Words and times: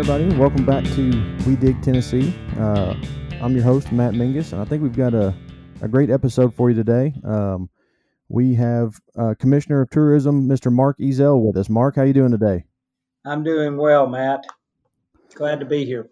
everybody. 0.00 0.34
Welcome 0.38 0.64
back 0.64 0.82
to 0.94 1.36
We 1.46 1.56
Dig 1.56 1.82
Tennessee. 1.82 2.34
Uh, 2.58 2.94
I'm 3.42 3.54
your 3.54 3.62
host, 3.62 3.92
Matt 3.92 4.14
Mingus, 4.14 4.54
and 4.54 4.62
I 4.62 4.64
think 4.64 4.82
we've 4.82 4.96
got 4.96 5.12
a, 5.12 5.34
a 5.82 5.88
great 5.88 6.08
episode 6.08 6.54
for 6.54 6.70
you 6.70 6.76
today. 6.76 7.12
Um, 7.22 7.68
we 8.30 8.54
have 8.54 8.98
uh, 9.18 9.34
Commissioner 9.38 9.82
of 9.82 9.90
Tourism, 9.90 10.48
Mr. 10.48 10.72
Mark 10.72 10.96
Ezell, 11.00 11.44
with 11.44 11.58
us. 11.58 11.68
Mark, 11.68 11.96
how 11.96 12.04
you 12.04 12.14
doing 12.14 12.30
today? 12.30 12.64
I'm 13.26 13.44
doing 13.44 13.76
well, 13.76 14.06
Matt. 14.06 14.46
Glad 15.34 15.60
to 15.60 15.66
be 15.66 15.84
here. 15.84 16.08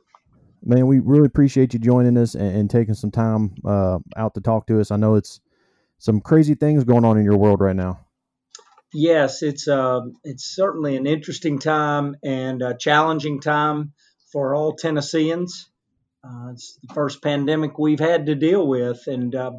Man, 0.62 0.86
we 0.86 0.98
really 0.98 1.24
appreciate 1.24 1.72
you 1.72 1.78
joining 1.78 2.18
us 2.18 2.34
and, 2.34 2.54
and 2.54 2.70
taking 2.70 2.92
some 2.92 3.10
time 3.10 3.54
uh, 3.64 4.00
out 4.18 4.34
to 4.34 4.42
talk 4.42 4.66
to 4.66 4.82
us. 4.82 4.90
I 4.90 4.96
know 4.96 5.14
it's 5.14 5.40
some 5.96 6.20
crazy 6.20 6.54
things 6.54 6.84
going 6.84 7.06
on 7.06 7.16
in 7.16 7.24
your 7.24 7.38
world 7.38 7.62
right 7.62 7.74
now. 7.74 8.00
Yes, 8.92 9.42
it's 9.42 9.68
uh, 9.68 10.00
it's 10.24 10.44
certainly 10.44 10.96
an 10.96 11.06
interesting 11.06 11.58
time 11.58 12.16
and 12.24 12.62
a 12.62 12.74
challenging 12.74 13.40
time 13.40 13.92
for 14.32 14.54
all 14.54 14.76
Tennesseans. 14.76 15.70
Uh, 16.24 16.52
it's 16.52 16.78
the 16.82 16.94
first 16.94 17.22
pandemic 17.22 17.78
we've 17.78 18.00
had 18.00 18.26
to 18.26 18.34
deal 18.34 18.66
with, 18.66 19.06
and 19.06 19.34
uh, 19.34 19.52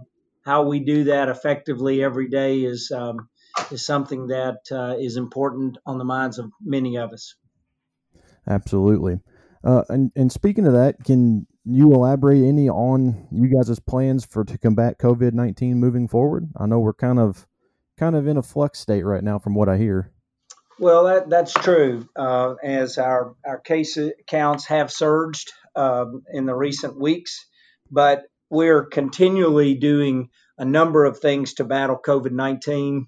how 0.43 0.63
we 0.63 0.79
do 0.79 1.05
that 1.05 1.29
effectively 1.29 2.03
every 2.03 2.27
day 2.27 2.61
is 2.61 2.91
um, 2.91 3.29
is 3.71 3.85
something 3.85 4.27
that 4.27 4.61
uh, 4.71 4.95
is 4.99 5.15
important 5.15 5.77
on 5.85 5.99
the 5.99 6.05
minds 6.05 6.39
of 6.39 6.51
many 6.61 6.97
of 6.97 7.13
us. 7.13 7.35
Absolutely. 8.47 9.19
Uh, 9.63 9.83
and, 9.89 10.11
and 10.15 10.31
speaking 10.31 10.65
of 10.65 10.73
that, 10.73 11.03
can 11.03 11.45
you 11.65 11.93
elaborate 11.93 12.43
any 12.43 12.67
on 12.67 13.27
you 13.31 13.47
guys' 13.47 13.79
plans 13.79 14.25
for 14.25 14.43
to 14.43 14.57
combat 14.57 14.97
COVID 14.97 15.33
nineteen 15.33 15.77
moving 15.77 16.07
forward? 16.07 16.49
I 16.57 16.65
know 16.65 16.79
we're 16.79 16.93
kind 16.93 17.19
of 17.19 17.45
kind 17.99 18.15
of 18.15 18.27
in 18.27 18.37
a 18.37 18.41
flux 18.41 18.79
state 18.79 19.03
right 19.03 19.23
now, 19.23 19.37
from 19.37 19.53
what 19.53 19.67
I 19.67 19.77
hear. 19.77 20.11
Well, 20.79 21.03
that, 21.03 21.29
that's 21.29 21.53
true. 21.53 22.07
Uh, 22.15 22.55
as 22.63 22.97
our 22.97 23.35
our 23.45 23.59
case 23.59 23.99
counts 24.27 24.65
have 24.67 24.89
surged 24.91 25.51
um, 25.75 26.23
in 26.33 26.45
the 26.45 26.55
recent 26.55 26.97
weeks, 26.97 27.45
but 27.91 28.23
we're 28.49 28.85
continually 28.85 29.75
doing 29.75 30.29
a 30.57 30.65
number 30.65 31.03
of 31.03 31.19
things 31.19 31.55
to 31.55 31.65
battle 31.65 31.99
COVID 32.03 32.31
nineteen. 32.31 33.07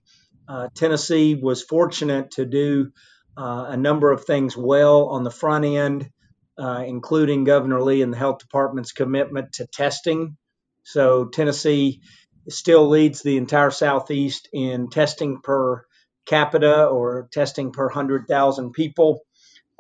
Uh, 0.50 0.68
Tennessee 0.76 1.36
was 1.36 1.64
fortunate 1.64 2.32
to 2.32 2.46
do 2.46 2.92
uh, 3.38 3.68
a 3.70 3.78
number 3.78 4.12
of 4.12 4.26
things 4.26 4.58
well 4.58 5.06
on 5.06 5.24
the 5.24 5.32
front 5.32 5.64
end, 5.64 6.10
uh, 6.58 6.84
including 6.86 7.46
Governor 7.46 7.82
Lee 7.82 8.02
and 8.02 8.12
the 8.12 8.18
health 8.18 8.40
department's 8.40 8.92
commitment 8.92 9.54
to 9.54 9.66
testing. 9.66 10.36
So 10.84 11.26
Tennessee 11.26 12.02
still 12.50 12.88
leads 12.88 13.22
the 13.22 13.38
entire 13.38 13.72
Southeast 13.72 14.50
in 14.54 14.90
testing 14.90 15.42
per 15.42 15.86
capita 16.26 16.86
or 16.86 17.30
testing 17.32 17.72
per 17.72 17.86
100,000 17.86 18.72
people. 18.72 19.22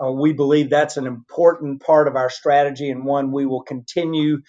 Uh, 0.01 0.11
we 0.11 0.33
believe 0.33 0.69
that's 0.69 0.97
an 0.97 1.07
important 1.07 1.81
part 1.81 2.07
of 2.07 2.15
our 2.15 2.29
strategy 2.29 2.89
and 2.89 3.05
one 3.05 3.31
we 3.31 3.45
will 3.45 3.61
continue 3.61 4.39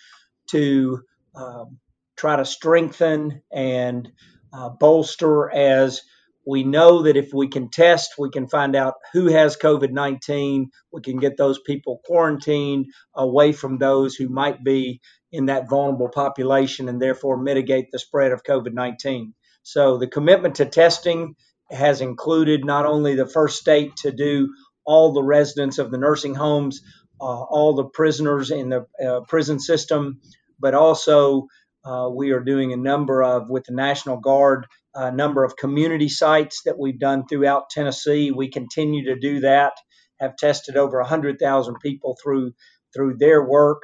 to 0.49 1.01
um, 1.35 1.79
try 2.17 2.37
to 2.37 2.45
strengthen 2.45 3.43
and 3.53 4.11
uh, 4.53 4.69
bolster 4.69 5.51
as 5.51 6.03
we 6.47 6.65
know 6.65 7.03
that 7.03 7.17
if 7.17 7.33
we 7.33 7.49
can 7.49 7.71
test, 7.71 8.15
we 8.19 8.31
can 8.31 8.49
find 8.49 8.75
out 8.75 8.95
who 9.13 9.27
has 9.29 9.57
COVID 9.57 9.93
19. 9.93 10.71
We 10.93 11.01
can 11.01 11.19
get 11.19 11.37
those 11.37 11.61
people 11.61 12.01
quarantined 12.05 12.87
away 13.15 13.53
from 13.53 13.79
those 13.79 14.17
who 14.17 14.29
might 14.29 14.65
be 14.65 15.01
in 15.33 15.47
that 15.47 15.69
vulnerable 15.69 16.09
population 16.09 16.89
and 16.89 17.01
therefore 17.01 17.37
mitigate 17.37 17.91
the 17.91 17.99
spread 17.99 18.33
of 18.33 18.45
COVID 18.45 18.73
19. 18.73 19.35
So 19.63 19.97
the 19.99 20.07
commitment 20.07 20.57
to 20.57 20.67
testing 20.67 21.35
has 21.71 22.01
included 22.01 22.65
not 22.65 22.87
only 22.87 23.15
the 23.15 23.27
first 23.27 23.59
state 23.59 23.97
to 23.97 24.13
do 24.13 24.55
all 24.85 25.13
the 25.13 25.23
residents 25.23 25.79
of 25.79 25.91
the 25.91 25.99
nursing 25.99 26.35
homes, 26.35 26.83
uh, 27.21 27.25
all 27.25 27.75
the 27.75 27.85
prisoners 27.85 28.51
in 28.51 28.69
the 28.69 28.87
uh, 29.05 29.21
prison 29.29 29.59
system, 29.59 30.21
but 30.59 30.75
also 30.75 31.47
uh, 31.85 32.09
we 32.13 32.33
are 32.33 32.41
doing 32.41 32.73
a 32.73 32.77
number 32.77 33.23
of, 33.23 33.49
with 33.49 33.65
the 33.65 33.75
National 33.75 34.19
Guard, 34.19 34.67
a 34.95 35.11
number 35.11 35.45
of 35.45 35.57
community 35.57 36.09
sites 36.09 36.63
that 36.65 36.79
we've 36.79 36.99
done 36.99 37.27
throughout 37.27 37.71
Tennessee. 37.71 38.31
We 38.31 38.51
continue 38.51 39.07
to 39.07 39.19
do 39.19 39.41
that, 39.41 39.73
have 40.21 40.37
tested 40.37 40.77
over 40.77 41.01
100,000 41.01 41.77
people 41.81 42.17
through 42.23 42.53
through 42.95 43.17
their 43.17 43.43
work. 43.43 43.83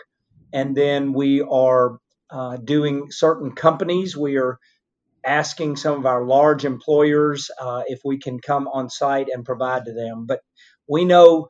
And 0.53 0.76
then 0.76 1.12
we 1.12 1.42
are 1.42 1.98
uh, 2.31 2.56
doing 2.56 3.10
certain 3.10 3.53
companies. 3.53 4.16
We 4.16 4.36
are 4.38 4.59
asking 5.25 5.76
some 5.76 5.98
of 5.98 6.06
our 6.06 6.25
large 6.25 6.64
employers 6.64 7.50
uh, 7.60 7.82
if 7.86 8.00
we 8.04 8.19
can 8.19 8.41
come 8.41 8.69
on 8.69 8.88
site 8.88 9.28
and 9.32 9.44
provide 9.44 9.84
to 9.86 9.92
them. 9.92 10.26
But 10.26 10.41
we 10.88 11.04
know 11.04 11.48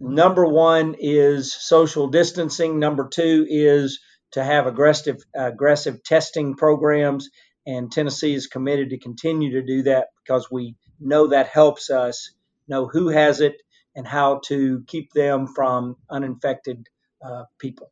number 0.00 0.46
one 0.46 0.96
is 0.98 1.52
social 1.52 2.08
distancing, 2.08 2.78
number 2.78 3.08
two 3.08 3.46
is 3.48 4.00
to 4.32 4.42
have 4.42 4.66
aggressive 4.66 5.18
aggressive 5.34 6.02
testing 6.02 6.54
programs 6.54 7.28
and 7.66 7.92
Tennessee 7.92 8.34
is 8.34 8.46
committed 8.46 8.90
to 8.90 8.98
continue 8.98 9.52
to 9.52 9.62
do 9.62 9.82
that 9.84 10.08
because 10.24 10.50
we 10.50 10.74
know 10.98 11.28
that 11.28 11.48
helps 11.48 11.90
us 11.90 12.34
know 12.68 12.86
who 12.86 13.08
has 13.08 13.40
it 13.40 13.56
and 13.94 14.06
how 14.06 14.40
to 14.46 14.82
keep 14.86 15.12
them 15.12 15.46
from 15.46 15.96
uninfected 16.10 16.88
uh, 17.24 17.44
people. 17.58 17.91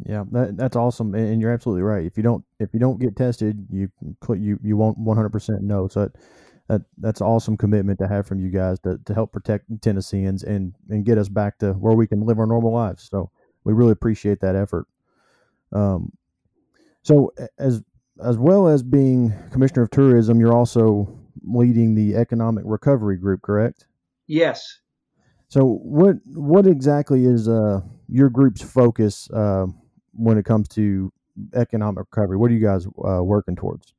Yeah, 0.00 0.24
that, 0.32 0.56
that's 0.56 0.76
awesome, 0.76 1.14
and 1.14 1.40
you're 1.40 1.52
absolutely 1.52 1.82
right. 1.82 2.04
If 2.04 2.16
you 2.16 2.22
don't 2.22 2.44
if 2.58 2.74
you 2.74 2.80
don't 2.80 2.98
get 2.98 3.16
tested, 3.16 3.66
you 3.70 3.88
you 4.28 4.58
you 4.62 4.76
won't 4.76 4.98
100 4.98 5.30
percent 5.30 5.62
know. 5.62 5.86
So 5.86 6.02
that, 6.02 6.16
that 6.68 6.82
that's 6.98 7.20
awesome 7.20 7.56
commitment 7.56 8.00
to 8.00 8.08
have 8.08 8.26
from 8.26 8.40
you 8.40 8.50
guys 8.50 8.80
to, 8.80 8.98
to 9.04 9.14
help 9.14 9.32
protect 9.32 9.66
Tennesseans 9.82 10.42
and 10.42 10.74
and 10.90 11.04
get 11.04 11.16
us 11.16 11.28
back 11.28 11.58
to 11.58 11.74
where 11.74 11.94
we 11.94 12.08
can 12.08 12.26
live 12.26 12.40
our 12.40 12.46
normal 12.46 12.72
lives. 12.72 13.08
So 13.08 13.30
we 13.62 13.72
really 13.72 13.92
appreciate 13.92 14.40
that 14.40 14.56
effort. 14.56 14.86
Um, 15.72 16.12
so 17.02 17.32
as 17.58 17.82
as 18.22 18.36
well 18.36 18.66
as 18.68 18.82
being 18.82 19.32
commissioner 19.52 19.82
of 19.82 19.90
tourism, 19.90 20.40
you're 20.40 20.54
also 20.54 21.08
leading 21.44 21.94
the 21.94 22.16
economic 22.16 22.64
recovery 22.66 23.16
group, 23.16 23.42
correct? 23.42 23.86
Yes. 24.26 24.80
So 25.48 25.78
what 25.82 26.16
what 26.26 26.66
exactly 26.66 27.26
is 27.26 27.48
uh, 27.48 27.80
your 28.08 28.28
group's 28.30 28.62
focus 28.62 29.30
uh, 29.30 29.66
when 30.16 30.38
it 30.38 30.44
comes 30.44 30.68
to 30.68 31.12
economic 31.54 32.06
recovery? 32.10 32.36
What 32.36 32.50
are 32.50 32.54
you 32.54 32.64
guys 32.64 32.86
uh, 32.86 33.22
working 33.22 33.56
towards? 33.56 33.92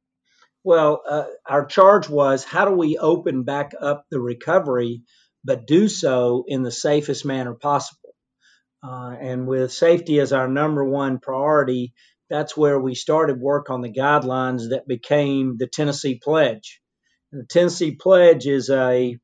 Well, 0.63 1.03
uh, 1.07 1.25
our 1.45 1.65
charge 1.65 2.09
was 2.09 2.43
how 2.43 2.65
do 2.65 2.71
we 2.71 2.97
open 2.97 3.43
back 3.43 3.73
up 3.79 4.05
the 4.09 4.19
recovery, 4.19 5.03
but 5.43 5.67
do 5.67 5.87
so 5.87 6.43
in 6.47 6.63
the 6.63 6.71
safest 6.71 7.25
manner 7.25 7.53
possible. 7.53 8.15
Uh, 8.83 9.15
and 9.19 9.47
with 9.47 9.71
safety 9.71 10.19
as 10.19 10.33
our 10.33 10.47
number 10.47 10.83
one 10.83 11.19
priority, 11.19 11.93
that's 12.29 12.57
where 12.57 12.79
we 12.79 12.95
started 12.95 13.39
work 13.39 13.69
on 13.69 13.81
the 13.81 13.91
guidelines 13.91 14.69
that 14.69 14.87
became 14.87 15.57
the 15.57 15.67
Tennessee 15.67 16.19
Pledge. 16.21 16.81
And 17.31 17.43
the 17.43 17.47
Tennessee 17.47 17.95
Pledge 17.95 18.47
is 18.47 18.69
a, 18.69 19.17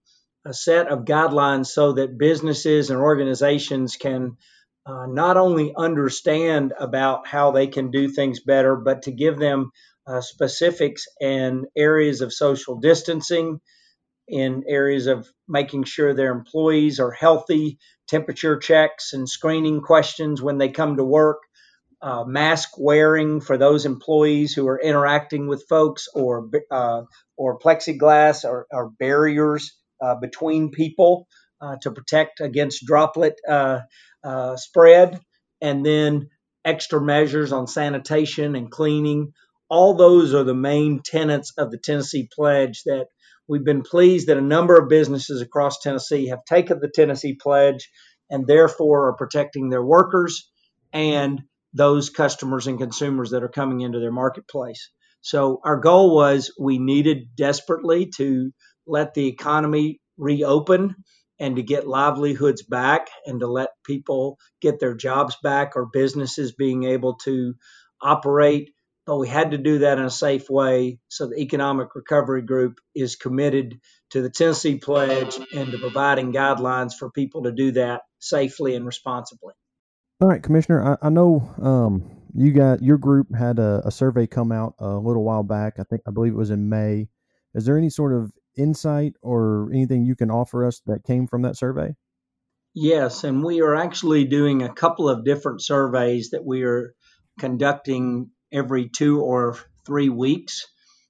a 0.45 0.53
set 0.53 0.87
of 0.87 1.05
guidelines 1.05 1.67
so 1.67 1.93
that 1.93 2.17
businesses 2.17 2.89
and 2.89 2.99
organizations 2.99 3.95
can 3.95 4.37
uh, 4.85 5.05
not 5.07 5.37
only 5.37 5.73
understand 5.75 6.73
about 6.79 7.27
how 7.27 7.51
they 7.51 7.67
can 7.67 7.91
do 7.91 8.09
things 8.09 8.39
better, 8.39 8.75
but 8.75 9.03
to 9.03 9.11
give 9.11 9.37
them 9.37 9.71
uh, 10.07 10.21
specifics 10.21 11.05
and 11.21 11.65
areas 11.77 12.21
of 12.21 12.33
social 12.33 12.79
distancing, 12.79 13.59
in 14.27 14.63
areas 14.67 15.07
of 15.07 15.27
making 15.47 15.83
sure 15.83 16.13
their 16.13 16.31
employees 16.31 16.99
are 16.99 17.11
healthy, 17.11 17.77
temperature 18.07 18.57
checks 18.57 19.13
and 19.13 19.27
screening 19.27 19.81
questions 19.81 20.41
when 20.41 20.57
they 20.57 20.69
come 20.69 20.95
to 20.97 21.03
work, 21.03 21.39
uh, 22.01 22.23
mask 22.23 22.69
wearing 22.77 23.41
for 23.41 23.57
those 23.57 23.85
employees 23.85 24.53
who 24.53 24.67
are 24.67 24.79
interacting 24.79 25.47
with 25.47 25.67
folks, 25.67 26.07
or 26.15 26.49
uh, 26.71 27.01
or 27.37 27.59
plexiglass 27.59 28.43
or, 28.45 28.65
or 28.71 28.89
barriers 28.89 29.77
uh, 30.01 30.15
between 30.15 30.71
people 30.71 31.27
uh, 31.59 31.75
to 31.81 31.91
protect 31.91 32.39
against 32.39 32.85
droplet 32.85 33.35
uh, 34.23 34.55
spread, 34.57 35.19
and 35.61 35.85
then 35.85 36.29
extra 36.65 37.01
measures 37.01 37.51
on 37.51 37.67
sanitation 37.67 38.55
and 38.55 38.71
cleaning. 38.71 39.33
All 39.69 39.95
those 39.95 40.33
are 40.33 40.43
the 40.43 40.53
main 40.53 41.01
tenets 41.03 41.53
of 41.57 41.71
the 41.71 41.77
Tennessee 41.77 42.27
Pledge 42.33 42.83
that 42.85 43.07
we've 43.47 43.63
been 43.63 43.83
pleased 43.83 44.27
that 44.27 44.37
a 44.37 44.41
number 44.41 44.77
of 44.77 44.89
businesses 44.89 45.41
across 45.41 45.79
Tennessee 45.79 46.27
have 46.27 46.45
taken 46.45 46.79
the 46.79 46.91
Tennessee 46.93 47.35
Pledge 47.35 47.89
and 48.29 48.47
therefore 48.47 49.09
are 49.09 49.15
protecting 49.15 49.69
their 49.69 49.83
workers 49.83 50.49
and 50.93 51.41
those 51.73 52.09
customers 52.09 52.67
and 52.67 52.79
consumers 52.79 53.31
that 53.31 53.43
are 53.43 53.49
coming 53.49 53.81
into 53.81 53.99
their 53.99 54.11
marketplace. 54.11 54.89
So 55.21 55.61
our 55.63 55.77
goal 55.77 56.15
was 56.15 56.53
we 56.59 56.79
needed 56.79 57.35
desperately 57.35 58.11
to 58.17 58.51
let 58.87 59.13
the 59.13 59.27
economy 59.27 60.01
reopen 60.17 60.95
and 61.41 61.57
to 61.57 61.61
get 61.61 61.87
livelihoods 61.87 62.61
back 62.61 63.09
and 63.25 63.41
to 63.41 63.47
let 63.47 63.71
people 63.85 64.37
get 64.61 64.79
their 64.79 64.95
jobs 64.95 65.35
back 65.43 65.73
or 65.75 65.89
businesses 65.91 66.53
being 66.53 66.85
able 66.85 67.15
to 67.15 67.55
operate 68.01 68.69
but 69.05 69.17
we 69.17 69.27
had 69.27 69.51
to 69.51 69.57
do 69.57 69.79
that 69.79 69.97
in 69.97 70.05
a 70.05 70.09
safe 70.09 70.49
way. 70.49 70.99
So 71.09 71.27
the 71.27 71.39
Economic 71.39 71.95
Recovery 71.95 72.43
Group 72.43 72.79
is 72.95 73.15
committed 73.15 73.79
to 74.11 74.21
the 74.21 74.29
Tennessee 74.29 74.77
Pledge 74.77 75.37
and 75.53 75.71
to 75.71 75.77
providing 75.79 76.31
guidelines 76.31 76.93
for 76.93 77.09
people 77.09 77.43
to 77.43 77.51
do 77.51 77.71
that 77.71 78.01
safely 78.19 78.75
and 78.75 78.85
responsibly. 78.85 79.53
All 80.21 80.27
right, 80.27 80.41
Commissioner, 80.41 80.97
I, 81.01 81.07
I 81.07 81.09
know 81.09 81.51
um, 81.61 82.11
you 82.35 82.53
got 82.53 82.83
your 82.83 82.97
group 82.97 83.35
had 83.35 83.57
a, 83.57 83.81
a, 83.85 83.91
survey 83.91 84.27
come 84.27 84.51
out 84.51 84.75
a 84.77 84.95
little 84.95 85.23
while 85.23 85.43
back. 85.43 85.79
I 85.79 85.83
think 85.83 86.03
I 86.07 86.11
believe 86.11 86.33
it 86.33 86.37
was 86.37 86.51
in 86.51 86.69
May. 86.69 87.09
Is 87.55 87.65
there 87.65 87.77
any 87.77 87.89
sort 87.89 88.13
of 88.13 88.31
insight 88.57 89.13
or 89.21 89.69
anything 89.71 90.05
you 90.05 90.15
can 90.15 90.31
offer 90.31 90.65
us 90.65 90.81
that 90.85 91.03
came 91.03 91.27
from 91.27 91.43
that 91.43 91.57
survey? 91.57 91.95
Yes, 92.73 93.23
and 93.23 93.43
we 93.43 93.61
are 93.61 93.75
actually 93.75 94.25
doing 94.25 94.63
a 94.63 94.73
couple 94.73 95.09
of 95.09 95.25
different 95.25 95.61
surveys 95.61 96.29
that 96.29 96.45
we 96.45 96.63
are 96.63 96.93
conducting 97.37 98.29
every 98.51 98.89
two 98.89 99.21
or 99.21 99.57
three 99.85 100.09
weeks 100.09 100.67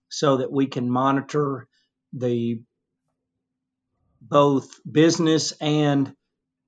so 0.10 0.38
that 0.38 0.52
we 0.52 0.68
can 0.68 0.90
monitor 0.90 1.68
the 2.14 2.62
both 4.22 4.70
business 4.90 5.54
and 5.60 6.14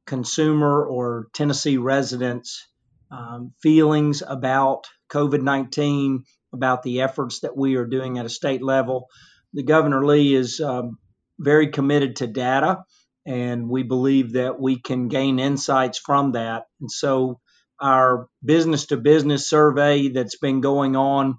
consumer 0.05 0.85
or 0.85 1.27
Tennessee 1.33 1.77
residents' 1.77 2.67
um, 3.11 3.53
feelings 3.61 4.23
about 4.25 4.85
COVID 5.09 5.41
19, 5.41 6.23
about 6.51 6.83
the 6.83 7.01
efforts 7.01 7.41
that 7.41 7.55
we 7.55 7.75
are 7.75 7.85
doing 7.85 8.17
at 8.17 8.25
a 8.25 8.29
state 8.29 8.63
level. 8.63 9.07
The 9.53 9.63
Governor 9.63 10.05
Lee 10.05 10.33
is 10.33 10.59
um, 10.59 10.97
very 11.39 11.67
committed 11.69 12.17
to 12.17 12.27
data, 12.27 12.83
and 13.25 13.69
we 13.69 13.83
believe 13.83 14.33
that 14.33 14.59
we 14.59 14.79
can 14.79 15.07
gain 15.07 15.39
insights 15.39 15.99
from 15.99 16.33
that. 16.33 16.63
And 16.81 16.91
so, 16.91 17.39
our 17.79 18.27
business 18.43 18.87
to 18.87 18.97
business 18.97 19.47
survey 19.47 20.09
that's 20.09 20.37
been 20.37 20.61
going 20.61 20.95
on 20.95 21.35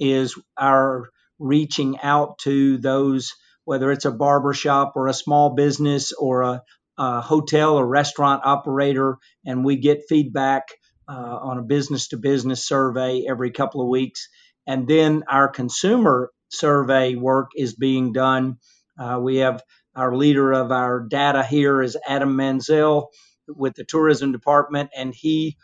is 0.00 0.34
our 0.58 1.08
reaching 1.38 1.98
out 2.02 2.38
to 2.38 2.78
those, 2.78 3.32
whether 3.64 3.92
it's 3.92 4.04
a 4.04 4.10
barbershop 4.10 4.92
or 4.96 5.08
a 5.08 5.14
small 5.14 5.54
business 5.54 6.12
or 6.12 6.42
a, 6.42 6.62
a 6.98 7.20
hotel 7.20 7.76
or 7.76 7.86
restaurant 7.86 8.42
operator, 8.44 9.18
and 9.46 9.64
we 9.64 9.76
get 9.76 10.08
feedback 10.08 10.68
uh, 11.08 11.12
on 11.12 11.58
a 11.58 11.62
business 11.62 12.08
to 12.08 12.16
business 12.16 12.66
survey 12.66 13.24
every 13.28 13.50
couple 13.50 13.80
of 13.80 13.88
weeks. 13.88 14.28
And 14.66 14.88
then 14.88 15.24
our 15.28 15.48
consumer 15.48 16.30
survey 16.54 17.14
work 17.14 17.50
is 17.56 17.74
being 17.74 18.12
done. 18.12 18.58
Uh, 18.98 19.18
we 19.22 19.36
have 19.38 19.62
our 19.96 20.14
leader 20.14 20.52
of 20.52 20.72
our 20.72 21.00
data 21.00 21.44
here 21.44 21.80
is 21.82 21.96
Adam 22.06 22.36
Manzel 22.36 23.08
with 23.48 23.74
the 23.74 23.84
tourism 23.84 24.32
department, 24.32 24.90
and 24.96 25.14
he 25.14 25.56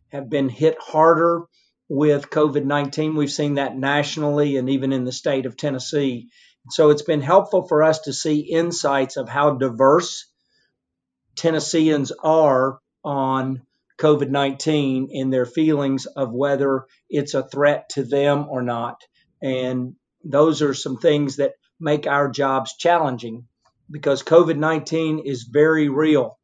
have 0.09 0.29
been 0.29 0.49
hit 0.49 0.77
harder 0.79 1.43
with 1.89 2.29
COVID 2.29 2.65
19. 2.65 3.15
We've 3.15 3.31
seen 3.31 3.55
that 3.55 3.77
nationally 3.77 4.57
and 4.57 4.69
even 4.69 4.93
in 4.93 5.05
the 5.05 5.11
state 5.11 5.45
of 5.45 5.57
Tennessee. 5.57 6.29
So 6.69 6.89
it's 6.89 7.01
been 7.01 7.21
helpful 7.21 7.67
for 7.67 7.83
us 7.83 8.01
to 8.01 8.13
see 8.13 8.39
insights 8.39 9.15
of 9.17 9.29
how 9.29 9.51
diverse 9.55 10.29
Tennesseans 11.35 12.11
are 12.11 12.79
on 13.03 13.61
COVID 13.97 14.29
19 14.29 15.09
in 15.11 15.29
their 15.29 15.45
feelings 15.45 16.05
of 16.05 16.31
whether 16.31 16.85
it's 17.09 17.33
a 17.33 17.47
threat 17.47 17.89
to 17.89 18.03
them 18.03 18.47
or 18.49 18.61
not. 18.61 19.01
And 19.41 19.95
those 20.23 20.61
are 20.61 20.73
some 20.73 20.97
things 20.97 21.37
that 21.37 21.53
make 21.79 22.07
our 22.07 22.29
jobs 22.29 22.75
challenging 22.75 23.47
because 23.89 24.23
COVID 24.23 24.57
19 24.57 25.19
is 25.19 25.43
very 25.43 25.89
real. 25.89 26.37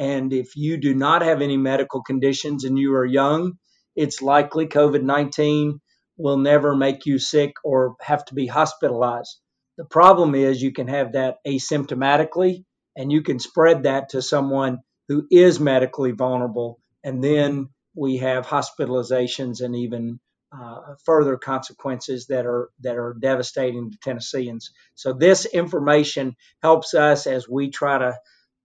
And 0.00 0.32
if 0.32 0.56
you 0.56 0.78
do 0.78 0.94
not 0.94 1.20
have 1.20 1.42
any 1.42 1.58
medical 1.58 2.02
conditions 2.02 2.64
and 2.64 2.78
you 2.78 2.94
are 2.94 3.04
young, 3.04 3.58
it's 3.94 4.22
likely 4.22 4.66
COVID 4.66 5.02
19 5.02 5.78
will 6.16 6.38
never 6.38 6.74
make 6.74 7.04
you 7.04 7.18
sick 7.18 7.52
or 7.62 7.96
have 8.00 8.24
to 8.24 8.34
be 8.34 8.46
hospitalized. 8.46 9.38
The 9.76 9.84
problem 9.84 10.34
is 10.34 10.62
you 10.62 10.72
can 10.72 10.88
have 10.88 11.12
that 11.12 11.36
asymptomatically 11.46 12.64
and 12.96 13.12
you 13.12 13.22
can 13.22 13.38
spread 13.38 13.82
that 13.82 14.08
to 14.10 14.22
someone 14.22 14.78
who 15.08 15.26
is 15.30 15.60
medically 15.60 16.12
vulnerable. 16.12 16.80
And 17.04 17.22
then 17.22 17.68
we 17.94 18.18
have 18.18 18.46
hospitalizations 18.46 19.60
and 19.60 19.76
even 19.76 20.18
uh, 20.50 20.94
further 21.04 21.36
consequences 21.36 22.26
that 22.28 22.46
are 22.46 22.70
that 22.80 22.96
are 22.96 23.14
devastating 23.20 23.90
to 23.90 23.98
Tennesseans. 23.98 24.70
So 24.94 25.12
this 25.12 25.44
information 25.44 26.36
helps 26.62 26.94
us 26.94 27.26
as 27.26 27.46
we 27.46 27.70
try 27.70 27.98
to 27.98 28.18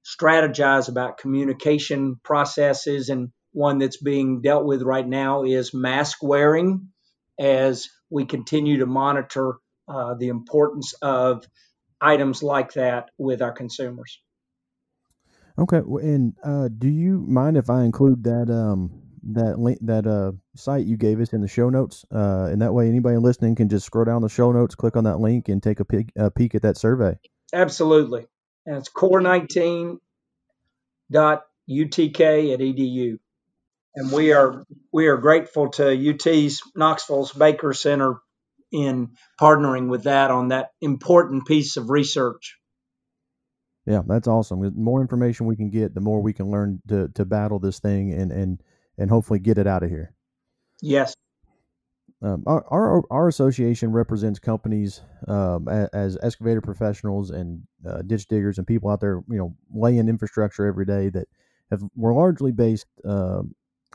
strategize 0.06 0.88
about 0.88 1.18
communication 1.18 2.20
processes 2.24 3.10
and 3.10 3.30
one 3.52 3.80
that's 3.80 3.98
being 3.98 4.42
dealt 4.42 4.66
with 4.66 4.82
right 4.84 5.08
now 5.08 5.44
is 5.44 5.74
mask 5.74 6.22
wearing 6.22 6.90
as 7.40 7.88
we 8.10 8.26
continue 8.26 8.80
to 8.80 8.86
monitor 8.86 9.56
uh, 9.88 10.14
the 10.14 10.28
importance 10.28 10.94
of 11.02 11.46
items 12.02 12.44
like 12.44 12.74
that 12.74 13.10
with 13.18 13.42
our 13.42 13.52
consumers. 13.52 14.22
Okay, 15.58 15.78
and 15.78 16.34
uh, 16.44 16.68
do 16.78 16.90
you 16.90 17.24
mind 17.28 17.56
if 17.56 17.70
I 17.70 17.84
include 17.84 18.26
that 18.26 18.50
um, 18.50 18.92
that 19.32 19.58
link 19.58 19.80
that 19.82 20.06
uh 20.06 20.34
site 20.56 20.86
you 20.86 20.98
gave 20.98 21.20
us 21.20 21.32
in 21.34 21.42
the 21.42 21.48
show 21.48 21.70
notes, 21.70 22.06
uh, 22.14 22.50
and 22.52 22.62
that 22.62 22.74
way 22.74 22.90
anybody 22.90 23.18
listening 23.18 23.56
can 23.56 23.70
just 23.70 23.86
scroll 23.86 24.06
down 24.06 24.22
the 24.22 24.30
show 24.30 24.52
notes, 24.52 24.76
click 24.76 24.98
on 24.98 25.06
that 25.06 25.20
link, 25.20 25.48
and 25.48 25.64
take 25.64 25.80
a 25.80 25.86
peek, 25.86 26.12
a 26.18 26.30
peek 26.30 26.56
at 26.56 26.62
that 26.64 26.78
survey. 26.78 27.18
Absolutely, 27.54 28.28
and 28.66 28.78
it's 28.78 28.90
core19 28.90 29.98
dot 31.12 31.44
utk 31.70 32.54
at 32.54 32.60
edu, 32.60 33.18
and 33.96 34.12
we 34.12 34.34
are 34.34 34.64
we 34.92 35.08
are 35.08 35.18
grateful 35.18 35.70
to 35.70 35.94
UT's 35.94 36.62
Knoxville's 36.76 37.32
Baker 37.32 37.74
Center 37.74 38.20
in 38.72 39.12
partnering 39.40 39.90
with 39.90 40.04
that 40.04 40.32
on 40.32 40.50
that 40.50 40.72
important 40.82 41.46
piece 41.46 41.78
of 41.78 41.90
research. 41.90 42.58
Yeah, 43.86 44.02
that's 44.06 44.28
awesome. 44.28 44.62
The 44.62 44.72
more 44.72 45.02
information 45.02 45.46
we 45.46 45.56
can 45.56 45.70
get, 45.70 45.94
the 45.94 46.02
more 46.02 46.22
we 46.22 46.34
can 46.34 46.50
learn 46.50 46.82
to 46.88 47.10
to 47.10 47.26
battle 47.26 47.60
this 47.60 47.80
thing 47.80 48.14
and 48.14 48.32
and 48.32 48.62
and 48.98 49.10
hopefully 49.10 49.40
get 49.40 49.58
it 49.58 49.68
out 49.68 49.84
of 49.84 49.90
here. 49.90 50.14
Yes. 50.82 51.16
Um, 52.22 52.44
our, 52.48 52.66
our, 52.72 53.04
our 53.12 53.28
association 53.28 53.92
represents 53.92 54.40
companies 54.40 55.02
um, 55.28 55.68
as, 55.68 55.90
as, 55.94 56.18
excavator 56.24 56.62
professionals 56.62 57.30
and 57.30 57.62
uh, 57.88 58.02
ditch 58.02 58.28
diggers 58.28 58.58
and 58.58 58.68
people 58.68 58.90
out 58.90 59.00
there, 59.00 59.22
you 59.30 59.38
know, 59.38 59.56
laying 59.74 60.08
infrastructure 60.10 60.66
every 60.66 60.86
day 60.86 61.10
that 61.10 61.28
have 61.72 61.84
were 61.96 62.14
largely 62.14 62.52
based 62.52 62.88
uh, 63.04 63.42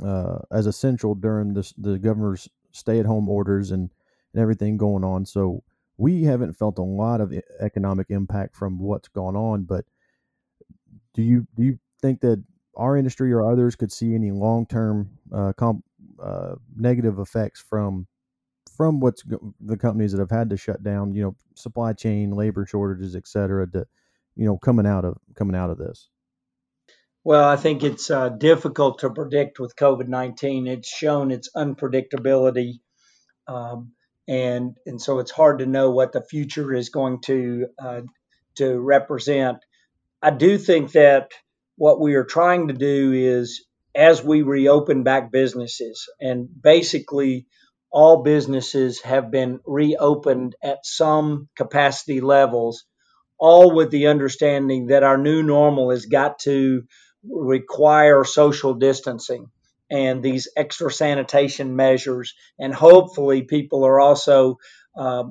uh, 0.05 0.39
as 0.51 0.67
essential 0.67 1.15
during 1.15 1.55
this, 1.55 1.73
the 1.77 1.99
governor's 1.99 2.49
stay-at-home 2.73 3.29
orders 3.29 3.71
and, 3.71 3.91
and 4.33 4.43
everything 4.43 4.77
going 4.77 5.05
on. 5.05 5.25
So 5.27 5.63
we 5.97 6.23
haven't 6.23 6.55
felt 6.55 6.79
a 6.79 6.83
lot 6.83 7.21
of 7.21 7.33
economic 7.61 8.07
impact 8.11 8.57
from 8.57 8.79
what's 8.79 9.09
gone 9.09 9.37
on. 9.37 9.65
But 9.65 9.85
do 11.15 11.23
you 11.23 11.47
do 11.57 11.63
you 11.63 11.79
think 12.01 12.21
that 12.21 12.43
our 12.77 12.97
industry 12.97 13.33
or 13.33 13.51
others 13.51 13.77
could 13.77 13.93
see 13.93 14.15
any 14.15 14.31
long 14.31 14.67
term 14.67 15.11
uh, 15.33 15.53
comp, 15.53 15.85
uh, 16.23 16.55
negative 16.77 17.19
effects 17.19 17.61
from 17.61 18.07
from 18.81 18.99
what's 18.99 19.23
the 19.61 19.77
companies 19.77 20.11
that 20.13 20.21
have 20.21 20.31
had 20.31 20.49
to 20.49 20.57
shut 20.57 20.83
down, 20.83 21.13
you 21.13 21.23
know, 21.23 21.37
supply 21.55 21.93
chain, 21.93 22.31
labor 22.31 22.65
shortages, 22.65 23.15
et 23.15 23.29
cetera, 23.29 23.71
to, 23.71 23.85
you 24.37 24.47
know, 24.47 24.57
coming 24.57 24.87
out 24.87 25.05
of 25.05 25.19
coming 25.35 25.55
out 25.55 25.69
of 25.69 25.77
this? 25.77 26.09
Well, 27.23 27.47
I 27.47 27.57
think 27.57 27.85
it's 27.85 28.11
uh, 28.11 28.31
difficult 28.31 29.01
to 29.01 29.11
predict 29.11 29.61
with 29.61 29.77
COVID 29.77 30.09
nineteen. 30.09 30.67
It's 30.67 30.89
shown 30.89 31.31
its 31.31 31.51
unpredictability, 31.55 32.81
um, 33.47 33.93
and 34.27 34.79
and 34.87 34.99
so 34.99 35.19
it's 35.19 35.31
hard 35.31 35.59
to 35.59 35.67
know 35.67 35.91
what 35.91 36.13
the 36.13 36.23
future 36.23 36.73
is 36.73 36.89
going 36.89 37.21
to 37.27 37.67
uh, 37.79 38.01
to 38.55 38.81
represent. 38.81 39.59
I 40.23 40.31
do 40.31 40.57
think 40.57 40.93
that 40.93 41.33
what 41.77 42.01
we 42.01 42.15
are 42.15 42.25
trying 42.25 42.69
to 42.69 42.75
do 42.75 43.13
is 43.13 43.63
as 43.95 44.25
we 44.25 44.41
reopen 44.41 45.03
back 45.03 45.31
businesses, 45.31 46.09
and 46.19 46.49
basically 46.63 47.47
all 47.91 48.23
businesses 48.23 49.01
have 49.03 49.31
been 49.31 49.61
reopened 49.67 50.55
at 50.63 50.87
some 50.87 51.49
capacity 51.57 52.21
levels, 52.21 52.85
all 53.39 53.75
with 53.75 53.91
the 53.91 54.07
understanding 54.07 54.89
that 54.89 55.03
our 55.03 55.19
new 55.19 55.43
normal 55.43 55.91
has 55.91 56.07
got 56.07 56.39
to 56.41 56.83
require 57.29 58.25
social 58.25 58.75
distancing 58.75 59.47
and 59.91 60.23
these 60.23 60.49
extra 60.57 60.91
sanitation 60.91 61.75
measures. 61.75 62.35
And 62.59 62.73
hopefully, 62.73 63.43
people 63.43 63.85
are 63.85 63.99
also 64.01 64.59
uh, 64.97 65.25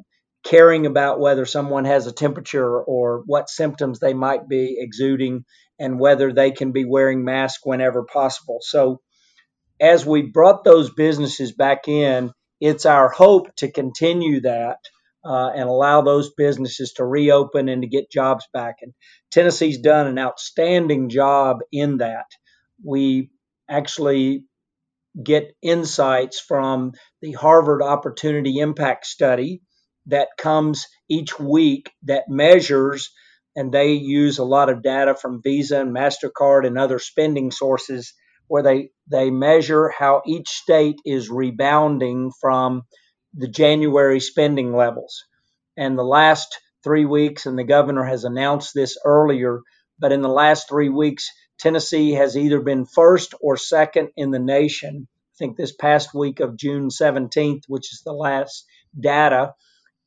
caring 0.43 0.85
about 0.85 1.19
whether 1.19 1.45
someone 1.45 1.85
has 1.85 2.07
a 2.07 2.11
temperature 2.11 2.81
or 2.81 3.23
what 3.25 3.49
symptoms 3.49 3.99
they 3.99 4.13
might 4.13 4.49
be 4.49 4.77
exuding 4.79 5.45
and 5.79 5.99
whether 5.99 6.33
they 6.33 6.51
can 6.51 6.73
be 6.73 6.83
wearing 6.83 7.23
masks 7.23 7.65
whenever 7.65 8.03
possible. 8.03 8.59
So, 8.61 8.99
as 9.79 10.05
we 10.05 10.23
brought 10.23 10.65
those 10.65 10.93
businesses 10.93 11.53
back 11.53 11.87
in, 11.87 12.33
it's 12.59 12.85
our 12.85 13.09
hope 13.09 13.55
to 13.57 13.71
continue 13.71 14.41
that 14.41 14.79
uh, 15.25 15.49
and 15.49 15.67
allow 15.69 16.01
those 16.01 16.33
businesses 16.33 16.93
to 16.93 17.05
reopen 17.05 17.69
and 17.69 17.81
to 17.81 17.87
get 17.87 18.11
jobs 18.11 18.45
back. 18.53 18.77
And 18.81 18.93
Tennessee's 19.31 19.79
done 19.79 20.07
an 20.07 20.19
outstanding 20.19 21.09
job 21.09 21.59
in 21.71 21.97
that. 21.97 22.25
We 22.83 23.29
actually 23.69 24.45
get 25.21 25.55
insights 25.61 26.39
from 26.39 26.93
the 27.21 27.33
Harvard 27.33 27.81
Opportunity 27.81 28.59
Impact 28.59 29.05
Study 29.05 29.61
that 30.05 30.29
comes 30.37 30.87
each 31.09 31.39
week 31.39 31.91
that 32.03 32.29
measures 32.29 33.11
and 33.55 33.71
they 33.71 33.93
use 33.93 34.37
a 34.37 34.43
lot 34.43 34.69
of 34.69 34.83
data 34.83 35.15
from 35.15 35.41
Visa 35.43 35.81
and 35.81 35.93
Mastercard 35.93 36.65
and 36.65 36.77
other 36.77 36.99
spending 36.99 37.51
sources 37.51 38.13
where 38.49 38.63
they 38.63 38.89
they 39.07 39.31
measure 39.31 39.93
how 39.97 40.21
each 40.25 40.49
state 40.49 40.99
is 41.05 41.29
rebounding 41.29 42.31
from 42.41 42.83
the 43.33 43.47
January 43.47 44.19
spending 44.19 44.75
levels. 44.75 45.23
And 45.77 45.97
the 45.97 46.03
last 46.03 46.59
3 46.83 47.05
weeks 47.05 47.45
and 47.45 47.57
the 47.57 47.63
governor 47.63 48.03
has 48.03 48.25
announced 48.25 48.73
this 48.73 48.97
earlier, 49.05 49.61
but 49.97 50.11
in 50.11 50.21
the 50.21 50.27
last 50.27 50.67
3 50.67 50.89
weeks 50.89 51.31
Tennessee 51.57 52.11
has 52.13 52.37
either 52.37 52.61
been 52.61 52.85
first 52.85 53.33
or 53.41 53.57
second 53.57 54.09
in 54.15 54.31
the 54.31 54.39
nation. 54.39 55.07
I 55.09 55.35
think 55.37 55.57
this 55.57 55.73
past 55.73 56.13
week 56.13 56.39
of 56.39 56.55
June 56.57 56.89
17th, 56.89 57.63
which 57.67 57.91
is 57.93 58.01
the 58.03 58.13
last 58.13 58.65
data, 58.99 59.53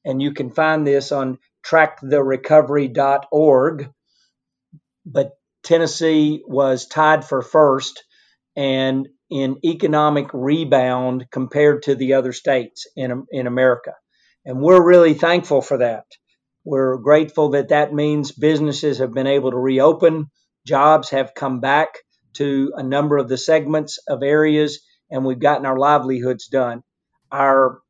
and 0.05 0.21
you 0.21 0.33
can 0.33 0.51
find 0.51 0.85
this 0.87 1.13
on 1.13 1.39
tracktherecovery.org. 1.65 3.91
But 5.07 5.39
Tennessee 5.63 6.43
was 6.47 6.87
tied 6.87 7.25
for 7.25 7.43
first 7.43 8.03
and 8.57 9.09
in 9.31 9.57
economic 9.65 10.29
rebound 10.33 11.27
compared 11.31 11.85
to 11.85 11.95
the 11.95 12.15
other 12.15 12.33
states 12.33 12.87
in, 12.97 13.25
in 13.31 13.47
America. 13.47 13.93
And 14.45 14.61
we're 14.61 14.85
really 14.85 15.15
thankful 15.15 15.63
for 15.63 15.79
that. 15.79 16.05
We're 16.65 16.99
grateful 16.99 17.51
that 17.51 17.71
that 17.71 17.95
means 17.95 18.33
businesses 18.33 18.99
have 18.99 19.13
been 19.13 19.27
able 19.27 19.51
to 19.51 19.57
reopen, 19.57 20.31
jobs 20.67 21.11
have 21.11 21.35
come 21.35 21.61
back 21.61 21.99
to 22.35 22.73
a 22.77 22.83
number 22.83 23.19
of 23.19 23.29
the 23.29 23.39
segments 23.39 23.99
of 24.09 24.23
areas, 24.23 24.81
and 25.11 25.25
we've 25.25 25.39
gotten 25.39 25.67
our 25.67 25.79
livelihoods 25.79 26.47
done. 26.49 26.83
Our 27.31 27.81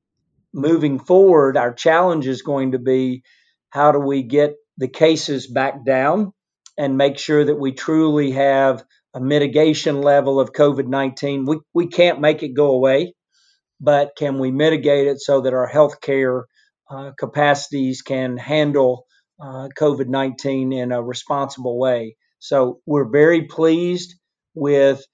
moving 0.52 0.98
forward, 0.98 1.56
our 1.56 1.72
challenge 1.72 2.26
is 2.26 2.42
going 2.42 2.72
to 2.72 2.78
be 2.78 3.22
how 3.70 3.92
do 3.92 3.98
we 3.98 4.22
get 4.22 4.54
the 4.76 4.88
cases 4.88 5.46
back 5.46 5.84
down 5.84 6.32
and 6.78 6.96
make 6.96 7.18
sure 7.18 7.44
that 7.44 7.58
we 7.58 7.72
truly 7.72 8.32
have 8.32 8.84
a 9.14 9.20
mitigation 9.20 10.00
level 10.00 10.40
of 10.40 10.52
COVID 10.52 10.86
19? 10.86 11.44
We, 11.46 11.58
we 11.74 11.86
can't 11.88 12.20
make 12.20 12.42
it 12.42 12.54
go 12.54 12.70
away, 12.70 13.14
but 13.80 14.12
can 14.16 14.38
we 14.38 14.50
mitigate 14.50 15.06
it 15.06 15.20
so 15.20 15.42
that 15.42 15.54
our 15.54 15.70
healthcare 15.70 16.42
uh, 16.90 17.12
capacities 17.18 18.02
can 18.02 18.36
handle 18.36 19.06
uh, 19.40 19.68
COVID 19.78 20.08
19 20.08 20.72
in 20.72 20.92
a 20.92 21.02
responsible 21.02 21.78
way? 21.78 22.16
So 22.38 22.80
we're 22.86 23.10
very 23.10 23.42
pleased 23.42 24.14
with 24.54 25.04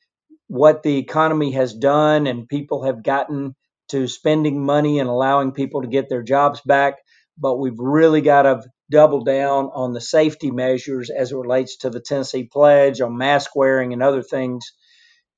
what 0.47 0.83
the 0.83 0.97
economy 0.97 1.53
has 1.53 1.75
done, 1.75 2.27
and 2.27 2.49
people 2.49 2.85
have 2.85 3.03
gotten 3.03 3.55
to 3.89 4.07
spending 4.07 4.65
money 4.65 4.99
and 4.99 5.09
allowing 5.09 5.53
people 5.53 5.83
to 5.83 5.89
get 5.89 6.09
their 6.09 6.23
jobs 6.23 6.61
back 6.63 6.97
but 7.39 7.59
we've 7.59 7.79
really 7.79 8.21
got 8.21 8.43
to 8.43 8.63
double 8.91 9.23
down 9.23 9.67
on 9.67 9.93
the 9.93 10.01
safety 10.01 10.51
measures 10.51 11.11
as 11.11 11.33
it 11.33 11.37
relates 11.37 11.79
to 11.79 11.91
the 11.91 12.01
Tennessee 12.01 12.45
Pledge, 12.45 13.01
on 13.01 13.17
mask 13.17 13.55
wearing 13.55 13.93
and 13.93 14.03
other 14.03 14.23
things, 14.23 14.73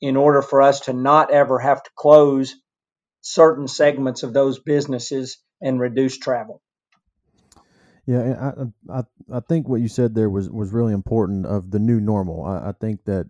in 0.01 0.17
order 0.17 0.43
for 0.43 0.63
us 0.63 0.81
to 0.81 0.93
not 0.93 1.31
ever 1.31 1.59
have 1.59 1.83
to 1.83 1.91
close 1.97 2.55
certain 3.21 3.69
segments 3.69 4.23
of 4.23 4.33
those 4.33 4.59
businesses 4.59 5.39
and 5.61 5.81
reduce 5.81 6.19
travel. 6.19 6.63
Yeah, 8.07 8.53
I, 8.91 8.99
I 8.99 9.03
I 9.33 9.41
think 9.41 9.69
what 9.69 9.81
you 9.81 9.89
said 9.89 10.15
there 10.15 10.31
was 10.31 10.51
was 10.51 10.73
really 10.73 10.93
important 10.93 11.47
of 11.47 11.71
the 11.71 11.79
new 11.79 12.01
normal. 12.01 12.45
I, 12.45 12.71
I 12.71 12.73
think 12.73 13.05
that 13.05 13.27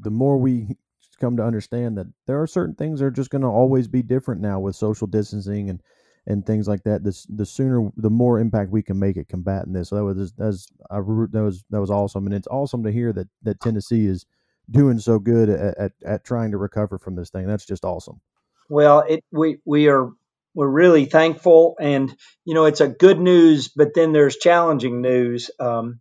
the 0.00 0.10
more 0.10 0.38
we 0.38 0.76
come 1.18 1.36
to 1.36 1.44
understand 1.44 1.96
that 1.96 2.06
there 2.26 2.42
are 2.42 2.46
certain 2.46 2.74
things 2.74 2.98
that 2.98 3.06
are 3.06 3.10
just 3.10 3.30
going 3.30 3.42
to 3.42 3.48
always 3.48 3.88
be 3.88 4.02
different 4.02 4.40
now 4.40 4.58
with 4.58 4.76
social 4.76 5.06
distancing 5.06 5.70
and 5.70 5.80
and 6.26 6.46
things 6.46 6.68
like 6.68 6.84
that, 6.84 7.02
the 7.02 7.26
the 7.28 7.46
sooner, 7.46 7.90
the 7.96 8.10
more 8.10 8.38
impact 8.38 8.70
we 8.70 8.82
can 8.82 8.98
make 8.98 9.16
at 9.16 9.28
combating 9.28 9.72
this. 9.72 9.88
So 9.88 9.96
that 9.96 10.04
was 10.04 10.32
that 10.36 11.42
was 11.42 11.64
that 11.70 11.80
was 11.80 11.90
awesome, 11.90 12.26
and 12.26 12.34
it's 12.34 12.48
awesome 12.48 12.84
to 12.84 12.92
hear 12.92 13.12
that 13.12 13.28
that 13.42 13.60
Tennessee 13.60 14.06
is 14.06 14.26
doing 14.70 14.98
so 14.98 15.18
good 15.18 15.48
at, 15.48 15.78
at, 15.78 15.92
at 16.04 16.24
trying 16.24 16.52
to 16.52 16.58
recover 16.58 16.98
from 16.98 17.16
this 17.16 17.30
thing. 17.30 17.46
That's 17.46 17.66
just 17.66 17.84
awesome. 17.84 18.20
Well, 18.68 19.00
it 19.00 19.24
we 19.32 19.58
we 19.64 19.88
are 19.88 20.10
we're 20.54 20.68
really 20.68 21.06
thankful, 21.06 21.76
and 21.80 22.14
you 22.44 22.54
know 22.54 22.66
it's 22.66 22.80
a 22.80 22.88
good 22.88 23.20
news, 23.20 23.68
but 23.68 23.94
then 23.94 24.12
there's 24.12 24.36
challenging 24.36 25.00
news. 25.00 25.50
Um, 25.58 26.00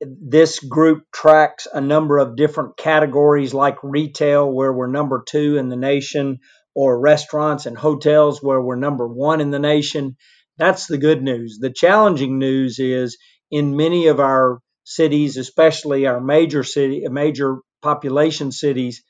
this 0.00 0.58
group 0.60 1.04
tracks 1.12 1.66
a 1.72 1.80
number 1.80 2.18
of 2.18 2.36
different 2.36 2.76
categories 2.76 3.54
like 3.54 3.82
retail, 3.82 4.50
where 4.50 4.72
we're 4.72 4.86
number 4.86 5.22
two 5.26 5.56
in 5.56 5.68
the 5.70 5.76
nation, 5.76 6.40
or 6.74 7.00
restaurants 7.00 7.66
and 7.66 7.76
hotels 7.76 8.42
where 8.42 8.60
we're 8.60 8.76
number 8.76 9.06
one 9.06 9.40
in 9.40 9.50
the 9.50 9.58
nation. 9.58 10.16
That's 10.58 10.86
the 10.86 10.98
good 10.98 11.22
news. 11.22 11.58
The 11.60 11.72
challenging 11.72 12.38
news 12.38 12.78
is 12.78 13.18
in 13.50 13.76
many 13.76 14.08
of 14.08 14.20
our 14.20 14.60
cities, 14.84 15.36
especially 15.36 16.06
our 16.06 16.20
major 16.20 16.62
city, 16.62 17.06
major 17.08 17.58
population 17.82 18.52
cities, 18.52 19.02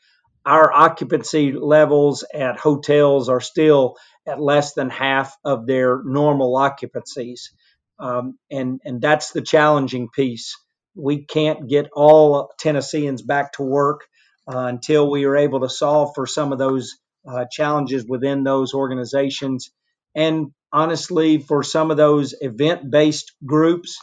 our 0.46 0.72
occupancy 0.72 1.52
levels 1.52 2.24
at 2.34 2.58
hotels 2.58 3.28
are 3.28 3.40
still 3.40 3.96
at 4.26 4.40
less 4.40 4.74
than 4.74 4.90
half 4.90 5.34
of 5.44 5.66
their 5.66 6.02
normal 6.04 6.56
occupancies. 6.56 7.50
Um, 7.98 8.38
and, 8.50 8.80
and 8.84 9.00
that's 9.00 9.32
the 9.32 9.42
challenging 9.42 10.08
piece. 10.14 10.56
We 10.94 11.24
can't 11.24 11.68
get 11.68 11.88
all 11.94 12.52
Tennesseans 12.58 13.22
back 13.22 13.52
to 13.54 13.62
work 13.62 14.06
uh, 14.46 14.58
until 14.58 15.10
we 15.10 15.24
are 15.24 15.36
able 15.36 15.60
to 15.60 15.68
solve 15.68 16.12
for 16.14 16.26
some 16.26 16.52
of 16.52 16.58
those 16.58 16.96
uh, 17.26 17.44
challenges 17.50 18.04
within 18.06 18.44
those 18.44 18.74
organizations. 18.74 19.70
And 20.14 20.52
honestly, 20.72 21.38
for 21.38 21.62
some 21.62 21.90
of 21.90 21.96
those 21.96 22.34
event 22.40 22.90
based 22.90 23.32
groups, 23.44 23.98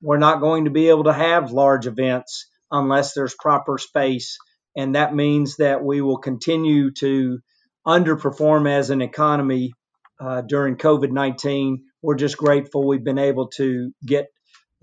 we're 0.00 0.18
not 0.18 0.40
going 0.40 0.64
to 0.64 0.70
be 0.70 0.88
able 0.88 1.04
to 1.04 1.12
have 1.12 1.52
large 1.52 1.86
events 1.86 2.48
unless 2.70 3.14
there's 3.14 3.34
proper 3.38 3.78
space. 3.78 4.38
And 4.76 4.94
that 4.94 5.14
means 5.14 5.56
that 5.56 5.84
we 5.84 6.00
will 6.00 6.18
continue 6.18 6.90
to 6.92 7.38
underperform 7.86 8.68
as 8.68 8.90
an 8.90 9.02
economy 9.02 9.72
uh, 10.20 10.40
during 10.42 10.76
COVID 10.76 11.10
19. 11.10 11.84
We're 12.00 12.14
just 12.16 12.36
grateful 12.36 12.86
we've 12.86 13.04
been 13.04 13.18
able 13.18 13.48
to 13.48 13.92
get 14.04 14.28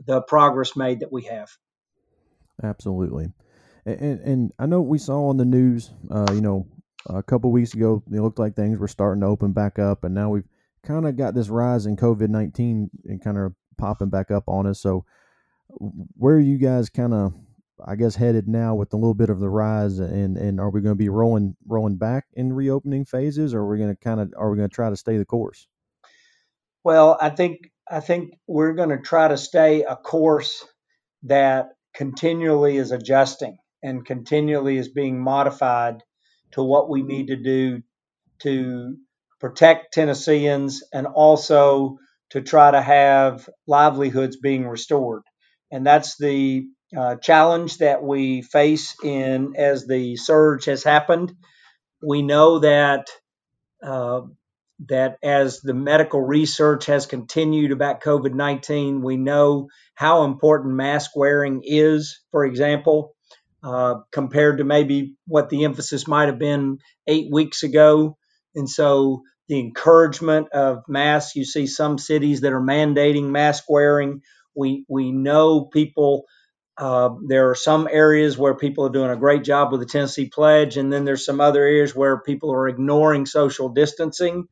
the 0.06 0.22
progress 0.22 0.76
made 0.76 1.02
that 1.02 1.12
we 1.12 1.24
have. 1.24 1.50
Absolutely. 2.62 3.32
And, 3.86 4.20
and 4.20 4.52
I 4.60 4.66
know 4.66 4.82
we 4.82 5.00
saw 5.00 5.30
on 5.30 5.38
the 5.38 5.46
news, 5.46 5.92
uh, 6.12 6.28
you 6.34 6.42
know, 6.42 6.68
a 7.10 7.24
couple 7.24 7.52
weeks 7.52 7.74
ago, 7.74 8.04
it 8.12 8.22
looked 8.22 8.40
like 8.40 8.56
things 8.56 8.78
were 8.78 8.88
starting 8.88 9.22
to 9.22 9.28
open 9.28 9.52
back 9.52 9.80
up, 9.80 10.04
and 10.04 10.14
now 10.14 10.30
we've 10.30 10.48
kind 10.84 11.06
of 11.06 11.18
got 11.18 11.34
this 11.34 11.50
rise 11.50 11.86
in 11.86 11.98
COVID 11.98 12.30
nineteen 12.30 12.90
and 13.06 13.22
kind 13.22 13.38
of 13.38 13.54
popping 13.78 14.10
back 14.10 14.32
up 14.32 14.44
on 14.48 14.68
us. 14.68 14.80
So, 14.80 15.06
where 15.68 16.36
are 16.36 16.40
you 16.40 16.58
guys 16.58 16.90
kind 16.90 17.14
of, 17.14 17.34
I 17.86 17.96
guess, 17.96 18.16
headed 18.16 18.48
now 18.48 18.76
with 18.76 18.94
a 18.94 18.98
little 18.98 19.14
bit 19.14 19.30
of 19.30 19.40
the 19.40 19.50
rise, 19.50 20.00
and 20.00 20.38
and 20.38 20.60
are 20.60 20.70
we 20.70 20.82
going 20.82 20.96
to 20.96 21.04
be 21.04 21.10
rolling 21.10 21.56
rolling 21.68 21.98
back 21.98 22.26
in 22.34 22.54
reopening 22.54 23.06
phases, 23.06 23.54
or 23.54 23.60
are 23.60 23.70
we 23.70 23.78
going 23.78 23.96
to 23.96 24.00
kind 24.00 24.20
of 24.20 24.34
are 24.38 24.50
we 24.52 24.58
going 24.58 24.70
to 24.70 24.76
try 24.76 24.90
to 24.90 24.98
stay 24.98 25.18
the 25.18 25.26
course? 25.26 25.68
Well, 26.84 27.18
I 27.20 27.30
think 27.30 27.72
I 27.90 28.00
think 28.00 28.34
we're 28.48 28.74
going 28.74 28.90
to 28.90 29.00
try 29.00 29.28
to 29.28 29.38
stay 29.38 29.84
a 29.84 29.96
course 29.96 30.66
that 31.24 31.70
continually 31.94 32.78
is 32.78 32.92
adjusting 32.92 33.58
and 33.84 34.06
continually 34.06 34.78
is 34.78 34.90
being 34.90 35.20
modified 35.20 36.04
to 36.52 36.64
what 36.64 36.90
we 36.90 37.04
need 37.04 37.28
to 37.28 37.36
do 37.36 37.82
to 38.40 38.98
protect 39.40 39.94
Tennesseans 39.94 40.84
and 40.94 41.08
also 41.08 41.98
to 42.32 42.42
try 42.42 42.72
to 42.72 42.82
have 42.82 43.50
livelihoods 43.68 44.38
being 44.38 44.68
restored. 44.68 45.24
And 45.72 45.86
that's 45.86 46.18
the 46.18 46.68
uh, 46.96 47.16
challenge 47.16 47.78
that 47.78 48.04
we 48.04 48.42
face 48.42 48.96
in 49.04 49.56
as 49.56 49.86
the 49.86 50.16
surge 50.16 50.66
has 50.66 50.84
happened. 50.84 51.34
We 52.02 52.22
know 52.22 52.60
that 52.60 53.08
uh, 53.84 54.22
that 54.88 55.18
as 55.22 55.60
the 55.60 55.74
medical 55.74 56.22
research 56.22 56.86
has 56.86 57.06
continued 57.06 57.72
about 57.72 58.02
COVID 58.02 58.34
19, 58.34 59.02
we 59.02 59.18
know 59.18 59.68
how 59.96 60.24
important 60.24 60.76
mask 60.76 61.12
wearing 61.16 61.62
is, 61.64 62.22
for 62.32 62.46
example, 62.46 63.16
uh, 63.64 63.96
compared 64.12 64.60
to 64.60 64.64
maybe 64.64 65.16
what 65.28 65.50
the 65.50 65.66
emphasis 65.66 66.08
might 66.08 66.28
have 66.28 66.40
been 66.40 66.80
eight 67.08 67.32
weeks 67.32 67.64
ago. 67.64 68.18
And 68.56 68.70
so 68.70 69.24
the 69.48 69.60
encouragement 69.60 70.50
of 70.54 70.84
masks, 70.88 71.36
you 71.36 71.46
see 71.46 71.68
some 71.68 71.98
cities 71.98 72.42
that 72.42 72.54
are 72.54 72.62
mandating 72.62 73.30
mask 73.30 73.66
wearing. 73.68 74.22
We, 74.56 74.86
we 74.88 75.12
know 75.12 75.66
people, 75.66 76.24
uh, 76.78 77.10
there 77.28 77.50
are 77.50 77.56
some 77.56 77.88
areas 77.92 78.38
where 78.38 78.56
people 78.56 78.86
are 78.86 78.92
doing 78.92 79.12
a 79.12 79.18
great 79.18 79.44
job 79.44 79.72
with 79.72 79.82
the 79.82 79.88
Tennessee 79.88 80.30
Pledge, 80.30 80.78
and 80.78 80.92
then 80.92 81.04
there's 81.04 81.26
some 81.26 81.42
other 81.42 81.62
areas 81.62 81.96
where 81.96 82.22
people 82.22 82.54
are 82.54 82.68
ignoring 82.68 83.26
social 83.26 83.70
distancing. 83.70 84.48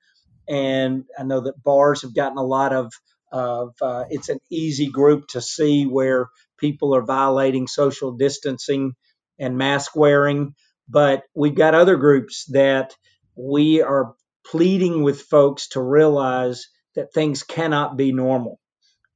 And 0.50 1.06
I 1.18 1.24
know 1.24 1.42
that 1.42 1.62
bars 1.64 2.02
have 2.02 2.16
gotten 2.16 2.38
a 2.38 2.44
lot 2.44 2.74
of, 2.74 2.92
of 3.32 3.76
uh, 3.82 4.06
it's 4.10 4.30
an 4.30 4.40
easy 4.50 4.88
group 4.90 5.28
to 5.30 5.42
see 5.42 5.86
where 5.86 6.30
people 6.58 6.96
are 6.96 7.04
violating 7.04 7.68
social 7.68 8.14
distancing 8.14 8.96
and 9.40 9.58
mask 9.58 9.96
wearing. 9.96 10.56
But 10.90 11.24
we've 11.36 11.56
got 11.56 11.76
other 11.76 11.98
groups 11.98 12.46
that 12.52 12.96
we 13.36 13.82
are 13.82 14.14
pleading 14.46 15.04
with 15.04 15.22
folks 15.22 15.70
to 15.70 15.82
realize 15.82 16.68
that 16.96 17.14
things 17.14 17.44
cannot 17.44 17.98
be 17.98 18.12
normal. 18.12 18.60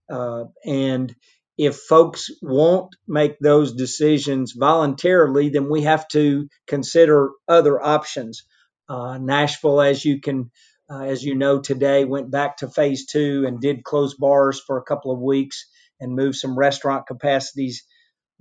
Uh, 0.10 0.46
and 0.66 1.16
if 1.58 1.78
folks 1.78 2.30
won't 2.42 2.96
make 3.08 3.40
those 3.40 3.74
decisions 3.74 4.54
voluntarily, 4.54 5.50
then 5.50 5.70
we 5.70 5.84
have 5.84 6.08
to 6.10 6.48
consider 6.68 7.32
other 7.48 7.82
options. 7.82 8.44
Uh, 8.90 9.18
Nashville, 9.18 9.82
as 9.82 10.04
you 10.04 10.20
can, 10.20 10.52
uh, 10.90 11.04
as 11.04 11.24
you 11.24 11.36
know, 11.36 11.60
today 11.60 12.04
went 12.04 12.32
back 12.32 12.58
to 12.58 12.70
phase 12.70 13.06
two 13.06 13.46
and 13.48 13.62
did 13.62 13.84
close 13.84 14.16
bars 14.16 14.60
for 14.60 14.78
a 14.78 14.84
couple 14.84 15.12
of 15.12 15.20
weeks 15.20 15.66
and 16.00 16.16
move 16.16 16.36
some 16.36 16.58
restaurant 16.58 17.08
capacities. 17.08 17.86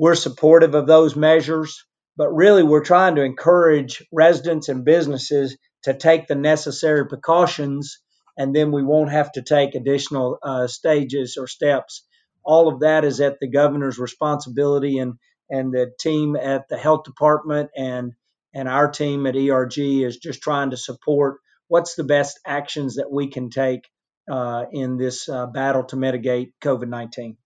We're 0.00 0.14
supportive 0.14 0.74
of 0.74 0.86
those 0.86 1.14
measures, 1.14 1.84
but 2.16 2.30
really 2.30 2.62
we're 2.62 2.82
trying 2.82 3.16
to 3.16 3.22
encourage 3.22 4.02
residents 4.10 4.70
and 4.70 4.82
businesses 4.82 5.58
to 5.82 5.92
take 5.92 6.26
the 6.26 6.36
necessary 6.36 7.06
precautions, 7.06 7.98
and 8.34 8.56
then 8.56 8.72
we 8.72 8.82
won't 8.82 9.10
have 9.10 9.30
to 9.32 9.42
take 9.42 9.74
additional 9.74 10.38
uh, 10.42 10.68
stages 10.68 11.36
or 11.36 11.46
steps. 11.46 12.06
All 12.42 12.68
of 12.68 12.80
that 12.80 13.04
is 13.04 13.20
at 13.20 13.40
the 13.40 13.50
governor's 13.50 13.98
responsibility, 13.98 14.96
and 14.96 15.18
and 15.50 15.70
the 15.70 15.92
team 16.00 16.34
at 16.34 16.66
the 16.70 16.78
health 16.78 17.04
department 17.04 17.68
and 17.76 18.14
and 18.54 18.70
our 18.70 18.90
team 18.90 19.26
at 19.26 19.36
ERG 19.36 19.78
is 19.78 20.16
just 20.16 20.40
trying 20.40 20.70
to 20.70 20.78
support 20.78 21.40
what's 21.68 21.94
the 21.94 22.04
best 22.04 22.40
actions 22.46 22.96
that 22.96 23.12
we 23.12 23.28
can 23.28 23.50
take 23.50 23.86
uh, 24.32 24.64
in 24.72 24.96
this 24.96 25.28
uh, 25.28 25.44
battle 25.44 25.84
to 25.84 25.96
mitigate 25.96 26.54
COVID 26.62 26.88
nineteen. 26.88 27.36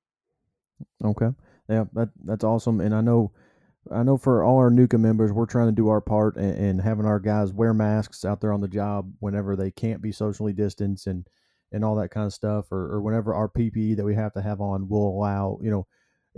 Okay, 1.05 1.31
yeah, 1.69 1.85
that 1.95 2.11
that's 2.25 2.45
awesome, 2.45 2.81
and 2.81 2.95
I 2.95 3.01
know 3.01 3.33
I 3.91 4.03
know 4.03 4.17
for 4.17 4.43
all 4.43 4.59
our 4.59 4.71
NUCA 4.71 4.99
members, 4.99 5.33
we're 5.33 5.47
trying 5.47 5.69
to 5.69 5.73
do 5.73 5.89
our 5.89 6.01
part 6.01 6.37
and, 6.37 6.57
and, 6.57 6.81
having 6.81 7.05
our 7.05 7.21
guys 7.21 7.53
wear 7.53 7.75
masks 7.75 8.25
out 8.25 8.41
there 8.41 8.53
on 8.53 8.63
the 8.63 8.69
job 8.69 9.13
whenever 9.21 9.57
they 9.57 9.71
can't 9.71 10.01
be 10.01 10.13
socially 10.13 10.53
distanced 10.53 11.07
and 11.07 11.27
and 11.73 11.85
all 11.85 11.97
that 11.97 12.11
kind 12.11 12.25
of 12.27 12.33
stuff, 12.33 12.71
or, 12.71 12.95
or 12.95 13.03
whenever 13.03 13.35
our 13.35 13.49
PPE 13.49 13.97
that 13.97 14.05
we 14.05 14.15
have 14.15 14.33
to 14.35 14.43
have 14.43 14.61
on 14.61 14.89
will 14.89 15.09
allow, 15.09 15.59
you 15.61 15.71
know. 15.71 15.87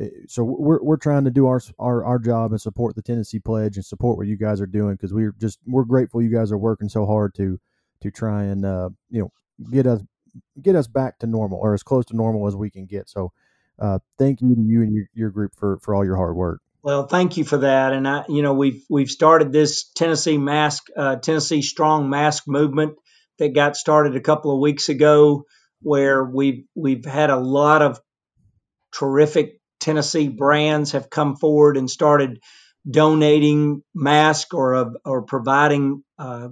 Eh, 0.01 0.09
so 0.27 0.43
we're 0.43 0.83
we're 0.83 0.97
trying 0.97 1.25
to 1.25 1.31
do 1.31 1.47
our 1.47 1.61
our, 1.79 2.05
our 2.05 2.19
job 2.19 2.53
and 2.53 2.61
support 2.61 2.97
the 2.97 3.03
Tennessee 3.03 3.39
Pledge 3.39 3.77
and 3.77 3.85
support 3.85 4.17
what 4.17 4.27
you 4.27 4.37
guys 4.37 4.61
are 4.61 4.67
doing 4.67 4.95
because 4.95 5.13
we're 5.13 5.35
just 5.39 5.59
we're 5.67 5.85
grateful 5.85 6.23
you 6.23 6.33
guys 6.33 6.51
are 6.53 6.59
working 6.59 6.89
so 6.89 7.07
hard 7.07 7.35
to 7.35 7.61
to 8.01 8.11
try 8.11 8.45
and 8.45 8.65
uh, 8.65 8.91
you 9.11 9.21
know 9.21 9.33
get 9.71 9.87
us 9.87 10.03
get 10.63 10.77
us 10.77 10.87
back 10.87 11.19
to 11.19 11.27
normal 11.27 11.59
or 11.59 11.75
as 11.75 11.83
close 11.83 12.05
to 12.07 12.17
normal 12.17 12.47
as 12.47 12.57
we 12.57 12.71
can 12.71 12.87
get. 12.87 13.09
So 13.09 13.33
uh, 13.79 13.99
thank 14.19 14.41
you 14.41 14.55
to 14.55 14.61
you 14.61 14.83
and 14.83 14.95
your, 14.95 15.09
your 15.15 15.31
group 15.31 15.53
for 15.57 15.79
for 15.79 15.95
all 15.95 16.05
your 16.05 16.17
hard 16.17 16.37
work. 16.37 16.61
Well, 16.83 17.09
thank 17.09 17.37
you 17.37 17.45
for 17.45 17.59
that. 17.59 17.93
And 17.93 18.07
I, 18.07 18.25
you 18.29 18.43
know, 18.43 18.55
we've 18.55 18.85
we've 18.89 19.11
started 19.11 19.53
this 19.53 19.91
Tennessee 19.91 20.39
mask, 20.39 20.87
uh, 20.97 21.17
Tennessee 21.17 21.63
Strong 21.63 22.09
Mask 22.09 22.45
movement 22.47 22.95
that 23.39 23.55
got 23.55 23.77
started 23.77 24.15
a 24.17 24.21
couple 24.21 24.53
of 24.53 24.61
weeks 24.61 24.89
ago, 24.89 25.47
where 25.83 26.25
we've 26.25 26.65
we've 26.75 27.05
had 27.05 27.31
a 27.31 27.37
lot 27.37 27.83
of 27.83 28.01
terrific 28.93 29.61
Tennessee 29.81 30.29
brands 30.29 30.93
have 30.93 31.11
come 31.11 31.37
forward 31.37 31.77
and 31.77 31.91
started 31.91 32.41
donating 32.89 33.83
masks 33.95 34.55
or 34.55 34.95
or 35.05 35.23
providing 35.23 36.05
uh, 36.19 36.49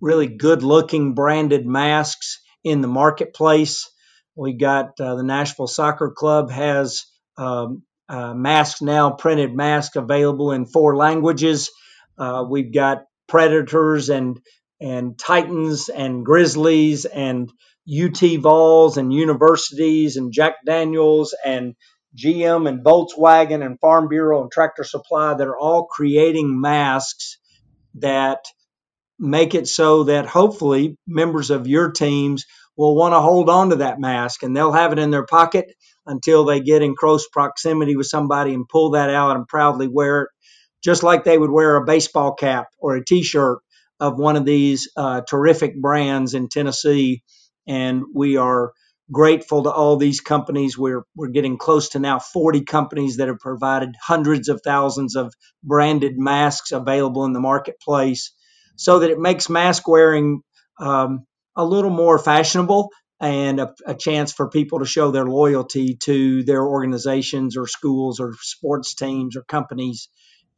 really 0.00 0.26
good 0.26 0.62
looking 0.62 1.14
branded 1.14 1.66
masks 1.66 2.40
in 2.64 2.80
the 2.80 2.88
marketplace. 2.88 3.90
We 4.36 4.52
got 4.52 5.00
uh, 5.00 5.16
the 5.16 5.22
Nashville 5.22 5.66
Soccer 5.66 6.12
Club 6.14 6.50
has 6.50 7.06
um, 7.38 7.82
uh, 8.08 8.34
masks 8.34 8.82
now, 8.82 9.10
printed 9.10 9.54
masks 9.54 9.96
available 9.96 10.52
in 10.52 10.66
four 10.66 10.96
languages. 10.96 11.70
Uh, 12.18 12.44
we've 12.48 12.72
got 12.72 13.04
predators 13.28 14.10
and 14.10 14.38
and 14.80 15.18
titans 15.18 15.88
and 15.88 16.24
grizzlies 16.24 17.06
and 17.06 17.50
UT 17.88 18.20
Vols 18.40 18.98
and 18.98 19.12
universities 19.12 20.16
and 20.16 20.32
Jack 20.32 20.56
Daniels 20.66 21.34
and 21.44 21.74
GM 22.16 22.68
and 22.68 22.84
Volkswagen 22.84 23.64
and 23.64 23.80
Farm 23.80 24.08
Bureau 24.08 24.42
and 24.42 24.50
Tractor 24.50 24.84
Supply 24.84 25.34
that 25.34 25.46
are 25.46 25.58
all 25.58 25.86
creating 25.86 26.60
masks 26.60 27.38
that 27.94 28.44
make 29.18 29.54
it 29.54 29.66
so 29.66 30.04
that 30.04 30.26
hopefully 30.26 30.98
members 31.06 31.50
of 31.50 31.66
your 31.66 31.90
teams 31.90 32.44
will 32.76 32.96
want 32.96 33.14
to 33.14 33.20
hold 33.20 33.50
on 33.50 33.70
to 33.70 33.76
that 33.78 34.00
mask 34.00 34.42
and 34.42 34.56
they'll 34.56 34.72
have 34.72 34.92
it 34.92 35.00
in 35.00 35.10
their 35.10 35.26
pocket 35.26 35.66
until 36.06 36.44
they 36.44 36.60
get 36.60 36.82
in 36.82 36.96
close 36.96 37.28
proximity 37.28 37.96
with 37.96 38.06
somebody 38.06 38.54
and 38.54 38.68
pull 38.68 38.92
that 38.92 39.10
out 39.10 39.36
and 39.36 39.48
proudly 39.48 39.88
wear 39.88 40.22
it, 40.24 40.30
just 40.84 41.02
like 41.02 41.24
they 41.24 41.38
would 41.38 41.50
wear 41.50 41.76
a 41.76 41.84
baseball 41.84 42.34
cap 42.34 42.68
or 42.78 42.96
a 42.96 43.04
t 43.04 43.22
shirt 43.22 43.58
of 44.00 44.18
one 44.18 44.36
of 44.36 44.44
these 44.44 44.90
uh, 44.96 45.22
terrific 45.22 45.80
brands 45.80 46.34
in 46.34 46.48
Tennessee. 46.48 47.22
And 47.68 48.04
we 48.14 48.36
are 48.36 48.72
grateful 49.12 49.64
to 49.64 49.70
all 49.70 49.96
these 49.96 50.20
companies. 50.20 50.78
We're 50.78 51.04
we're 51.16 51.28
getting 51.28 51.58
close 51.58 51.90
to 51.90 51.98
now 52.00 52.18
40 52.18 52.62
companies 52.62 53.18
that 53.18 53.28
have 53.28 53.38
provided 53.38 53.96
hundreds 54.02 54.48
of 54.48 54.60
thousands 54.64 55.16
of 55.16 55.32
branded 55.64 56.18
masks 56.18 56.72
available 56.72 57.24
in 57.24 57.32
the 57.32 57.40
marketplace, 57.40 58.32
so 58.76 59.00
that 59.00 59.10
it 59.10 59.18
makes 59.18 59.48
mask 59.50 59.88
wearing 59.88 60.42
um, 60.80 61.26
a 61.56 61.64
little 61.64 61.90
more 61.90 62.18
fashionable 62.18 62.90
and 63.18 63.60
a, 63.60 63.74
a, 63.86 63.94
chance 63.94 64.32
for 64.32 64.50
people 64.50 64.80
to 64.80 64.84
show 64.84 65.10
their 65.10 65.24
loyalty 65.24 65.96
to 65.96 66.42
their 66.42 66.62
organizations 66.62 67.56
or 67.56 67.66
schools 67.66 68.20
or 68.20 68.34
sports 68.40 68.94
teams 68.94 69.36
or 69.36 69.42
companies. 69.42 70.08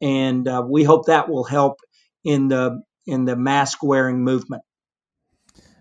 And 0.01 0.47
uh, 0.47 0.63
we 0.67 0.83
hope 0.83 1.05
that 1.05 1.29
will 1.29 1.45
help 1.45 1.79
in 2.23 2.49
the 2.49 2.81
in 3.05 3.25
the 3.25 3.35
mask 3.35 3.81
wearing 3.81 4.23
movement. 4.23 4.63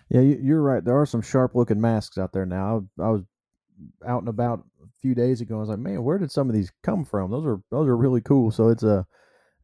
Yeah, 0.09 0.21
you're 0.21 0.63
right. 0.63 0.85
There 0.85 0.99
are 0.99 1.07
some 1.07 1.21
sharp 1.21 1.55
looking 1.55 1.81
masks 1.81 2.17
out 2.17 2.33
there 2.33 2.47
now. 2.47 2.87
I 2.99 3.11
was 3.11 3.23
out 4.07 4.21
and 4.21 4.29
about 4.29 4.65
a 4.83 4.87
few 5.03 5.15
days 5.15 5.41
ago. 5.41 5.57
I 5.57 5.61
was 5.61 5.69
like, 5.69 5.79
man, 5.79 6.03
where 6.03 6.19
did 6.19 6.31
some 6.31 6.49
of 6.49 6.55
these 6.55 6.73
come 6.83 7.05
from? 7.05 7.31
Those 7.31 7.45
are 7.45 7.61
those 7.71 7.89
are 7.89 7.97
really 7.97 8.21
cool. 8.21 8.51
So 8.51 8.69
it's 8.69 8.85
a 8.85 9.07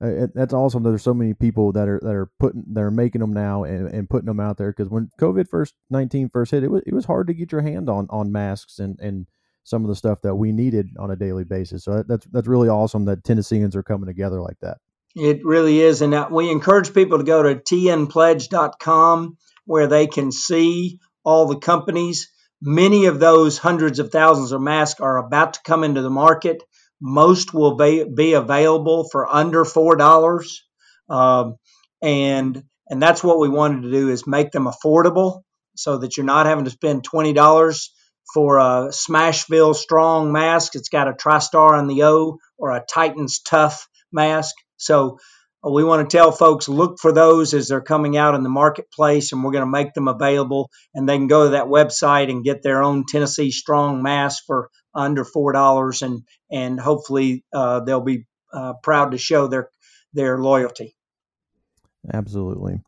it, 0.01 0.35
that's 0.35 0.53
awesome 0.53 0.83
that 0.83 0.91
there's 0.91 1.03
so 1.03 1.15
many 1.15 1.35
people 1.35 1.73
that 1.73 1.89
are 1.89 2.01
that 2.03 2.15
are 2.15 2.31
putting 2.39 2.65
that 2.73 2.83
are 2.83 2.91
making 2.91 3.21
them 3.21 3.33
now 3.33 3.65
and, 3.65 3.89
and 3.89 4.11
putting 4.11 4.27
them 4.27 4.41
out 4.41 4.57
there 4.57 4.71
because 4.71 4.89
when 4.89 5.11
COVID 5.21 5.49
first 5.49 5.75
nineteen 5.91 6.29
first 6.29 6.51
hit, 6.51 6.65
it 6.65 6.71
was 6.71 6.83
it 6.87 6.95
was 6.95 7.05
hard 7.05 7.29
to 7.29 7.35
get 7.35 7.53
your 7.53 7.63
hand 7.63 7.89
on 7.89 8.07
on 8.11 8.33
masks 8.33 8.79
and 8.79 8.99
and 9.01 9.27
some 9.65 9.83
of 9.83 9.89
the 9.89 9.97
stuff 9.97 10.21
that 10.23 10.35
we 10.35 10.53
needed 10.53 10.91
on 10.99 11.11
a 11.11 11.17
daily 11.17 11.45
basis. 11.45 11.85
So 11.85 12.03
that's 12.07 12.27
that's 12.27 12.47
really 12.49 12.69
awesome 12.69 13.07
that 13.07 13.25
Tennesseans 13.25 13.77
are 13.77 13.83
coming 13.83 14.07
together 14.07 14.41
like 14.41 14.59
that. 14.61 14.79
It 15.15 15.45
really 15.45 15.81
is, 15.81 16.03
and 16.03 16.13
uh, 16.13 16.29
we 16.31 16.51
encourage 16.51 16.93
people 16.93 17.19
to 17.19 17.25
go 17.25 17.43
to 17.43 17.55
tnpledge.com 17.55 19.37
where 19.65 19.87
they 19.87 20.07
can 20.07 20.33
see 20.33 20.99
all 21.25 21.47
the 21.47 21.59
companies. 21.59 22.31
Many 22.61 23.07
of 23.07 23.21
those 23.21 23.59
hundreds 23.59 23.99
of 23.99 24.11
thousands 24.11 24.53
of 24.53 24.61
masks 24.61 25.01
are 25.01 25.19
about 25.19 25.55
to 25.55 25.61
come 25.65 25.85
into 25.85 26.03
the 26.03 26.11
market. 26.11 26.63
Most 27.01 27.53
will 27.53 27.77
be, 27.77 28.05
be 28.05 28.35
available 28.35 29.09
for 29.11 29.33
under 29.33 29.65
four 29.65 29.97
dollars, 29.97 30.65
um, 31.09 31.57
and 32.03 32.63
and 32.89 33.03
that's 33.03 33.25
what 33.25 33.39
we 33.39 33.49
wanted 33.49 33.83
to 33.83 33.91
do 33.91 34.11
is 34.11 34.27
make 34.27 34.53
them 34.53 34.67
affordable 34.67 35.43
so 35.77 35.99
that 35.99 36.17
you're 36.17 36.27
not 36.27 36.47
having 36.47 36.65
to 36.65 36.71
spend 36.71 37.05
twenty 37.05 37.33
dollars 37.33 37.93
for 38.33 38.59
a 38.59 38.89
Smashville 38.91 39.75
Strong 39.75 40.33
mask. 40.33 40.75
It's 40.77 40.89
got 40.89 41.09
a 41.09 41.13
TriStar 41.13 41.79
on 41.79 41.87
the 41.87 42.05
O 42.05 42.39
or 42.59 42.71
a 42.71 42.85
Titans 42.89 43.41
Tough 43.41 43.89
mask. 44.13 44.55
So 44.77 45.19
we 45.63 45.85
want 45.85 46.09
to 46.09 46.17
tell 46.17 46.31
folks 46.31 46.69
look 46.69 46.99
for 47.01 47.13
those 47.13 47.55
as 47.55 47.69
they're 47.69 47.81
coming 47.81 48.17
out 48.17 48.35
in 48.35 48.43
the 48.43 48.49
marketplace, 48.49 49.33
and 49.33 49.43
we're 49.43 49.53
going 49.53 49.65
to 49.65 49.71
make 49.71 49.95
them 49.95 50.09
available. 50.09 50.71
And 50.95 51.09
they 51.09 51.17
can 51.17 51.27
go 51.27 51.45
to 51.45 51.51
that 51.51 51.67
website 51.67 52.31
and 52.31 52.45
get 52.45 52.63
their 52.63 52.83
own 52.83 53.05
Tennessee 53.09 53.51
Strong 53.51 54.03
mask 54.03 54.45
for 54.47 54.71
under 54.95 55.25
four 55.25 55.53
dollars, 55.53 56.03
and 56.03 56.23
and 56.51 56.79
hopefully 56.79 57.45
uh, 57.53 57.81
they'll 57.81 58.01
be 58.01 58.27
uh, 58.53 58.75
proud 58.83 59.13
to 59.13 59.19
show 59.19 59.47
their 59.47 59.71
their 60.13 60.39
loyalty. 60.39 60.95
Absolutely. 62.13 62.81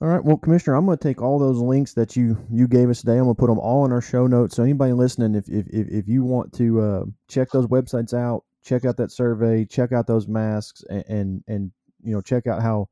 All 0.00 0.06
right, 0.06 0.24
well, 0.24 0.36
Commissioner, 0.36 0.76
I'm 0.76 0.86
going 0.86 0.96
to 0.96 1.02
take 1.02 1.20
all 1.20 1.40
those 1.40 1.58
links 1.58 1.94
that 1.94 2.14
you 2.14 2.38
you 2.52 2.68
gave 2.68 2.88
us 2.88 3.00
today. 3.00 3.14
I'm 3.14 3.24
going 3.24 3.34
to 3.34 3.40
put 3.40 3.48
them 3.48 3.58
all 3.58 3.84
in 3.84 3.90
our 3.90 4.00
show 4.00 4.28
notes. 4.28 4.54
So 4.54 4.62
anybody 4.62 4.92
listening, 4.92 5.34
if 5.34 5.48
if 5.48 5.66
if 5.68 6.08
you 6.08 6.22
want 6.22 6.52
to 6.54 6.80
uh, 6.80 7.04
check 7.28 7.50
those 7.50 7.66
websites 7.66 8.14
out, 8.14 8.44
check 8.64 8.84
out 8.84 8.96
that 8.98 9.10
survey, 9.10 9.64
check 9.64 9.92
out 9.92 10.06
those 10.06 10.28
masks, 10.28 10.84
and, 10.88 11.04
and, 11.08 11.44
and 11.48 11.72
you 12.04 12.12
know 12.12 12.20
check 12.20 12.46
out 12.46 12.62
how 12.62 12.88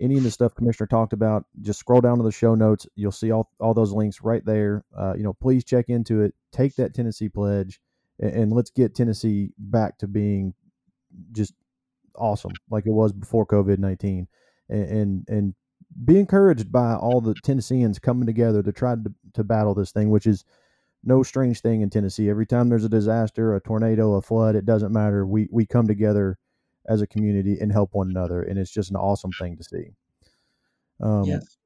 any 0.00 0.16
of 0.16 0.22
the 0.22 0.30
stuff 0.30 0.54
Commissioner 0.54 0.86
talked 0.86 1.12
about. 1.12 1.44
Just 1.60 1.78
scroll 1.78 2.00
down 2.00 2.18
to 2.18 2.24
the 2.24 2.32
show 2.32 2.54
notes. 2.54 2.86
You'll 2.96 3.12
see 3.12 3.30
all, 3.30 3.50
all 3.60 3.74
those 3.74 3.92
links 3.92 4.22
right 4.22 4.44
there. 4.44 4.84
Uh, 4.96 5.14
you 5.16 5.22
know, 5.22 5.34
please 5.34 5.64
check 5.64 5.88
into 5.88 6.22
it. 6.22 6.34
Take 6.52 6.76
that 6.76 6.94
Tennessee 6.94 7.28
pledge, 7.28 7.80
and, 8.18 8.32
and 8.32 8.52
let's 8.52 8.70
get 8.70 8.94
Tennessee 8.94 9.52
back 9.58 9.98
to 9.98 10.08
being 10.08 10.54
just 11.32 11.54
awesome 12.16 12.52
like 12.70 12.86
it 12.86 12.92
was 12.92 13.12
before 13.12 13.46
COVID 13.46 13.78
nineteen, 13.78 14.26
and, 14.68 14.84
and 14.84 15.24
and 15.28 15.54
be 16.04 16.18
encouraged 16.18 16.70
by 16.70 16.94
all 16.94 17.20
the 17.20 17.34
Tennesseans 17.42 17.98
coming 17.98 18.26
together 18.26 18.62
to 18.62 18.72
try 18.72 18.94
to, 18.94 19.12
to 19.34 19.42
battle 19.42 19.74
this 19.74 19.90
thing, 19.92 20.10
which 20.10 20.26
is 20.26 20.44
no 21.02 21.22
strange 21.22 21.60
thing 21.62 21.80
in 21.80 21.90
Tennessee. 21.90 22.28
Every 22.28 22.46
time 22.46 22.68
there's 22.68 22.84
a 22.84 22.88
disaster, 22.88 23.54
a 23.54 23.60
tornado, 23.60 24.14
a 24.14 24.22
flood, 24.22 24.54
it 24.54 24.66
doesn't 24.66 24.92
matter. 24.92 25.26
We 25.26 25.48
we 25.50 25.66
come 25.66 25.86
together 25.86 26.38
as 26.90 27.00
a 27.00 27.06
community 27.06 27.56
and 27.60 27.72
help 27.72 27.90
one 27.92 28.10
another, 28.10 28.42
and 28.42 28.58
it's 28.58 28.70
just 28.70 28.90
an 28.90 28.96
awesome 28.96 29.30
thing 29.32 29.56
to 29.56 29.64
see. 29.64 29.92
Um, 31.00 31.24
yes. 31.24 31.56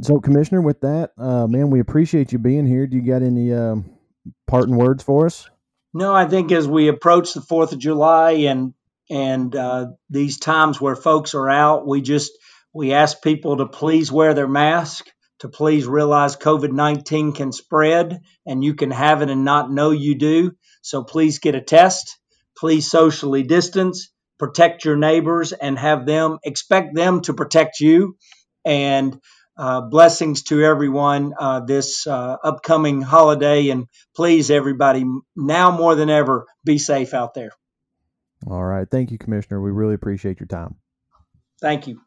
So, 0.00 0.20
Commissioner, 0.20 0.62
with 0.62 0.80
that, 0.80 1.12
uh, 1.18 1.46
man, 1.46 1.68
we 1.68 1.80
appreciate 1.80 2.32
you 2.32 2.38
being 2.38 2.66
here. 2.66 2.86
Do 2.86 2.96
you 2.96 3.02
got 3.02 3.22
any 3.22 3.52
um, 3.52 3.90
parting 4.46 4.76
words 4.76 5.02
for 5.02 5.26
us? 5.26 5.50
No, 5.92 6.14
I 6.14 6.26
think 6.26 6.50
as 6.52 6.66
we 6.66 6.88
approach 6.88 7.34
the 7.34 7.42
Fourth 7.42 7.72
of 7.72 7.78
July 7.78 8.30
and 8.48 8.72
and 9.10 9.54
uh, 9.54 9.88
these 10.08 10.38
times 10.38 10.80
where 10.80 10.96
folks 10.96 11.34
are 11.34 11.50
out, 11.50 11.86
we 11.86 12.00
just 12.00 12.32
we 12.72 12.94
ask 12.94 13.20
people 13.22 13.58
to 13.58 13.66
please 13.66 14.10
wear 14.10 14.32
their 14.32 14.48
mask 14.48 15.06
to 15.42 15.48
please 15.48 15.88
realize 15.88 16.36
COVID 16.36 16.70
19 16.70 17.32
can 17.32 17.50
spread 17.50 18.20
and 18.46 18.62
you 18.62 18.74
can 18.74 18.92
have 18.92 19.22
it 19.22 19.28
and 19.28 19.44
not 19.44 19.72
know 19.72 19.90
you 19.90 20.14
do. 20.14 20.52
So 20.82 21.02
please 21.02 21.40
get 21.40 21.56
a 21.56 21.60
test. 21.60 22.16
Please 22.56 22.88
socially 22.88 23.42
distance, 23.42 24.11
protect 24.42 24.84
your 24.84 24.96
neighbors, 24.96 25.52
and 25.52 25.78
have 25.78 26.04
them 26.04 26.38
expect 26.42 26.96
them 26.96 27.20
to 27.20 27.32
protect 27.32 27.78
you. 27.78 28.16
And 28.64 29.16
uh, 29.56 29.82
blessings 29.82 30.42
to 30.42 30.64
everyone 30.64 31.32
uh, 31.38 31.60
this 31.60 32.08
uh, 32.08 32.36
upcoming 32.42 33.02
holiday. 33.02 33.68
And 33.68 33.86
please, 34.16 34.50
everybody, 34.50 35.04
now 35.36 35.70
more 35.70 35.94
than 35.94 36.10
ever, 36.10 36.46
be 36.64 36.78
safe 36.78 37.14
out 37.14 37.34
there. 37.34 37.52
All 38.50 38.64
right. 38.64 38.88
Thank 38.90 39.12
you, 39.12 39.18
Commissioner. 39.18 39.60
We 39.60 39.70
really 39.70 39.94
appreciate 39.94 40.40
your 40.40 40.48
time. 40.48 40.74
Thank 41.60 41.86
you. 41.86 42.00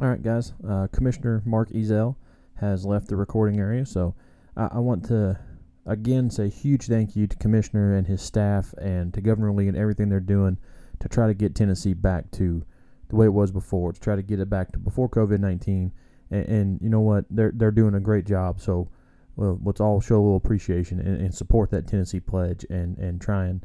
All 0.00 0.08
right, 0.08 0.22
guys. 0.22 0.54
Uh, 0.66 0.86
Commissioner 0.90 1.42
Mark 1.44 1.68
Ezell 1.72 2.16
has 2.54 2.86
left 2.86 3.08
the 3.08 3.16
recording 3.16 3.60
area, 3.60 3.84
so 3.84 4.14
I, 4.56 4.68
I, 4.72 4.78
want 4.78 5.04
to 5.08 5.38
again 5.86 6.30
say 6.30 6.48
huge 6.48 6.86
thank 6.86 7.16
you 7.16 7.26
to 7.26 7.36
Commissioner 7.36 7.94
and 7.94 8.06
his 8.06 8.22
staff 8.22 8.72
and 8.74 9.12
to 9.14 9.20
Governor 9.20 9.52
Lee 9.52 9.68
and 9.68 9.76
everything 9.76 10.08
they're 10.08 10.20
doing 10.20 10.58
to 11.00 11.08
try 11.08 11.26
to 11.26 11.34
get 11.34 11.54
Tennessee 11.54 11.94
back 11.94 12.30
to 12.32 12.64
the 13.08 13.16
way 13.16 13.26
it 13.26 13.32
was 13.32 13.50
before, 13.50 13.92
to 13.92 14.00
try 14.00 14.16
to 14.16 14.22
get 14.22 14.40
it 14.40 14.48
back 14.48 14.72
to 14.72 14.78
before 14.78 15.08
COVID 15.08 15.40
nineteen. 15.40 15.92
And, 16.30 16.46
and, 16.46 16.80
you 16.80 16.88
know 16.88 17.00
what? 17.00 17.24
They're 17.28 17.52
they're 17.54 17.72
doing 17.72 17.94
a 17.94 18.00
great 18.00 18.24
job. 18.24 18.60
So 18.60 18.88
well, 19.36 19.58
let's 19.64 19.80
all 19.80 20.00
show 20.00 20.16
a 20.16 20.22
little 20.22 20.36
appreciation 20.36 21.00
and, 21.00 21.20
and 21.20 21.34
support 21.34 21.70
that 21.70 21.88
Tennessee 21.88 22.20
pledge 22.20 22.64
and 22.70 22.96
and 22.98 23.20
try 23.20 23.46
and 23.46 23.64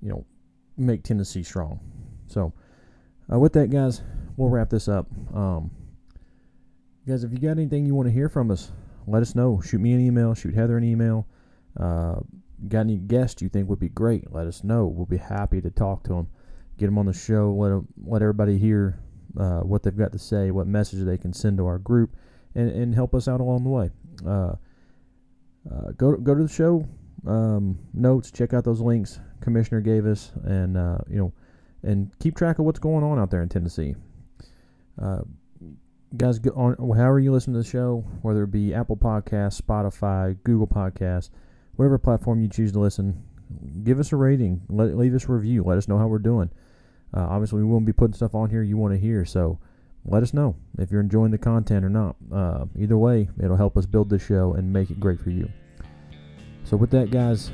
you 0.00 0.08
know 0.08 0.24
make 0.76 1.02
Tennessee 1.02 1.42
strong. 1.42 1.80
So 2.26 2.52
uh, 3.30 3.38
with 3.38 3.52
that, 3.54 3.70
guys, 3.70 4.02
we'll 4.36 4.48
wrap 4.48 4.70
this 4.70 4.88
up. 4.88 5.08
Um, 5.34 5.70
guys, 7.06 7.24
if 7.24 7.32
you 7.32 7.38
got 7.38 7.50
anything 7.50 7.84
you 7.84 7.94
want 7.94 8.08
to 8.08 8.12
hear 8.12 8.28
from 8.28 8.50
us, 8.50 8.72
let 9.06 9.20
us 9.20 9.34
know. 9.34 9.60
Shoot 9.60 9.80
me 9.80 9.92
an 9.92 10.00
email. 10.00 10.32
Shoot 10.34 10.54
Heather 10.54 10.78
an 10.78 10.84
email. 10.84 11.26
Uh, 11.78 12.16
got 12.68 12.80
any 12.80 12.96
guests 12.96 13.42
you 13.42 13.48
think 13.48 13.68
would 13.68 13.80
be 13.80 13.88
great? 13.88 14.32
Let 14.32 14.46
us 14.46 14.64
know. 14.64 14.86
We'll 14.86 15.06
be 15.06 15.18
happy 15.18 15.60
to 15.60 15.70
talk 15.70 16.04
to 16.04 16.14
them, 16.14 16.28
get 16.78 16.86
them 16.86 16.98
on 16.98 17.06
the 17.06 17.12
show, 17.12 17.52
let 17.52 17.82
let 18.10 18.22
everybody 18.22 18.58
hear 18.58 18.98
uh, 19.38 19.60
what 19.60 19.82
they've 19.82 19.96
got 19.96 20.12
to 20.12 20.18
say, 20.18 20.50
what 20.50 20.66
message 20.66 21.04
they 21.04 21.18
can 21.18 21.32
send 21.32 21.58
to 21.58 21.66
our 21.66 21.78
group, 21.78 22.16
and, 22.54 22.70
and 22.70 22.94
help 22.94 23.14
us 23.14 23.28
out 23.28 23.40
along 23.40 23.64
the 23.64 23.70
way. 23.70 23.90
Uh, 24.26 24.54
uh 25.70 25.90
go 25.96 26.16
go 26.16 26.34
to 26.34 26.44
the 26.44 26.52
show 26.52 26.86
um, 27.26 27.78
notes. 27.92 28.30
Check 28.30 28.54
out 28.54 28.64
those 28.64 28.80
links 28.80 29.20
Commissioner 29.40 29.80
gave 29.80 30.06
us, 30.06 30.32
and 30.44 30.76
uh, 30.76 30.98
you 31.08 31.18
know 31.18 31.32
and 31.82 32.10
keep 32.18 32.36
track 32.36 32.58
of 32.58 32.64
what's 32.64 32.80
going 32.80 33.04
on 33.04 33.16
out 33.16 33.30
there 33.30 33.42
in 33.42 33.48
Tennessee. 33.48 33.94
Uh, 35.00 35.20
guys, 36.16 36.40
on 36.54 36.74
however 36.96 37.20
you 37.20 37.32
listen 37.32 37.52
to 37.52 37.60
the 37.60 37.64
show, 37.64 38.04
whether 38.22 38.42
it 38.42 38.50
be 38.50 38.74
Apple 38.74 38.96
Podcasts, 38.96 39.60
Spotify, 39.60 40.36
Google 40.42 40.66
Podcasts, 40.66 41.30
whatever 41.76 41.98
platform 41.98 42.40
you 42.40 42.48
choose 42.48 42.72
to 42.72 42.78
listen, 42.78 43.22
give 43.84 44.00
us 44.00 44.12
a 44.12 44.16
rating. 44.16 44.62
Let 44.68 44.96
leave 44.96 45.14
us 45.14 45.24
a 45.24 45.32
review. 45.32 45.62
Let 45.62 45.78
us 45.78 45.88
know 45.88 45.98
how 45.98 46.06
we're 46.06 46.18
doing. 46.18 46.50
Uh, 47.14 47.26
obviously, 47.28 47.62
we 47.62 47.68
won't 47.68 47.86
be 47.86 47.92
putting 47.92 48.14
stuff 48.14 48.34
on 48.34 48.50
here 48.50 48.62
you 48.62 48.76
want 48.76 48.92
to 48.94 49.00
hear, 49.00 49.24
so 49.24 49.58
let 50.04 50.22
us 50.22 50.34
know 50.34 50.56
if 50.78 50.90
you're 50.90 51.00
enjoying 51.00 51.30
the 51.30 51.38
content 51.38 51.84
or 51.84 51.88
not. 51.88 52.16
Uh, 52.32 52.66
either 52.78 52.98
way, 52.98 53.28
it'll 53.42 53.56
help 53.56 53.76
us 53.76 53.86
build 53.86 54.08
the 54.08 54.18
show 54.18 54.54
and 54.54 54.72
make 54.72 54.90
it 54.90 55.00
great 55.00 55.20
for 55.20 55.30
you. 55.30 55.48
So, 56.64 56.76
with 56.76 56.90
that, 56.90 57.10
guys, 57.10 57.50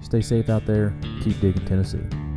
stay 0.00 0.20
safe 0.20 0.48
out 0.48 0.66
there. 0.66 0.94
Keep 1.22 1.40
digging 1.40 1.64
Tennessee. 1.64 2.27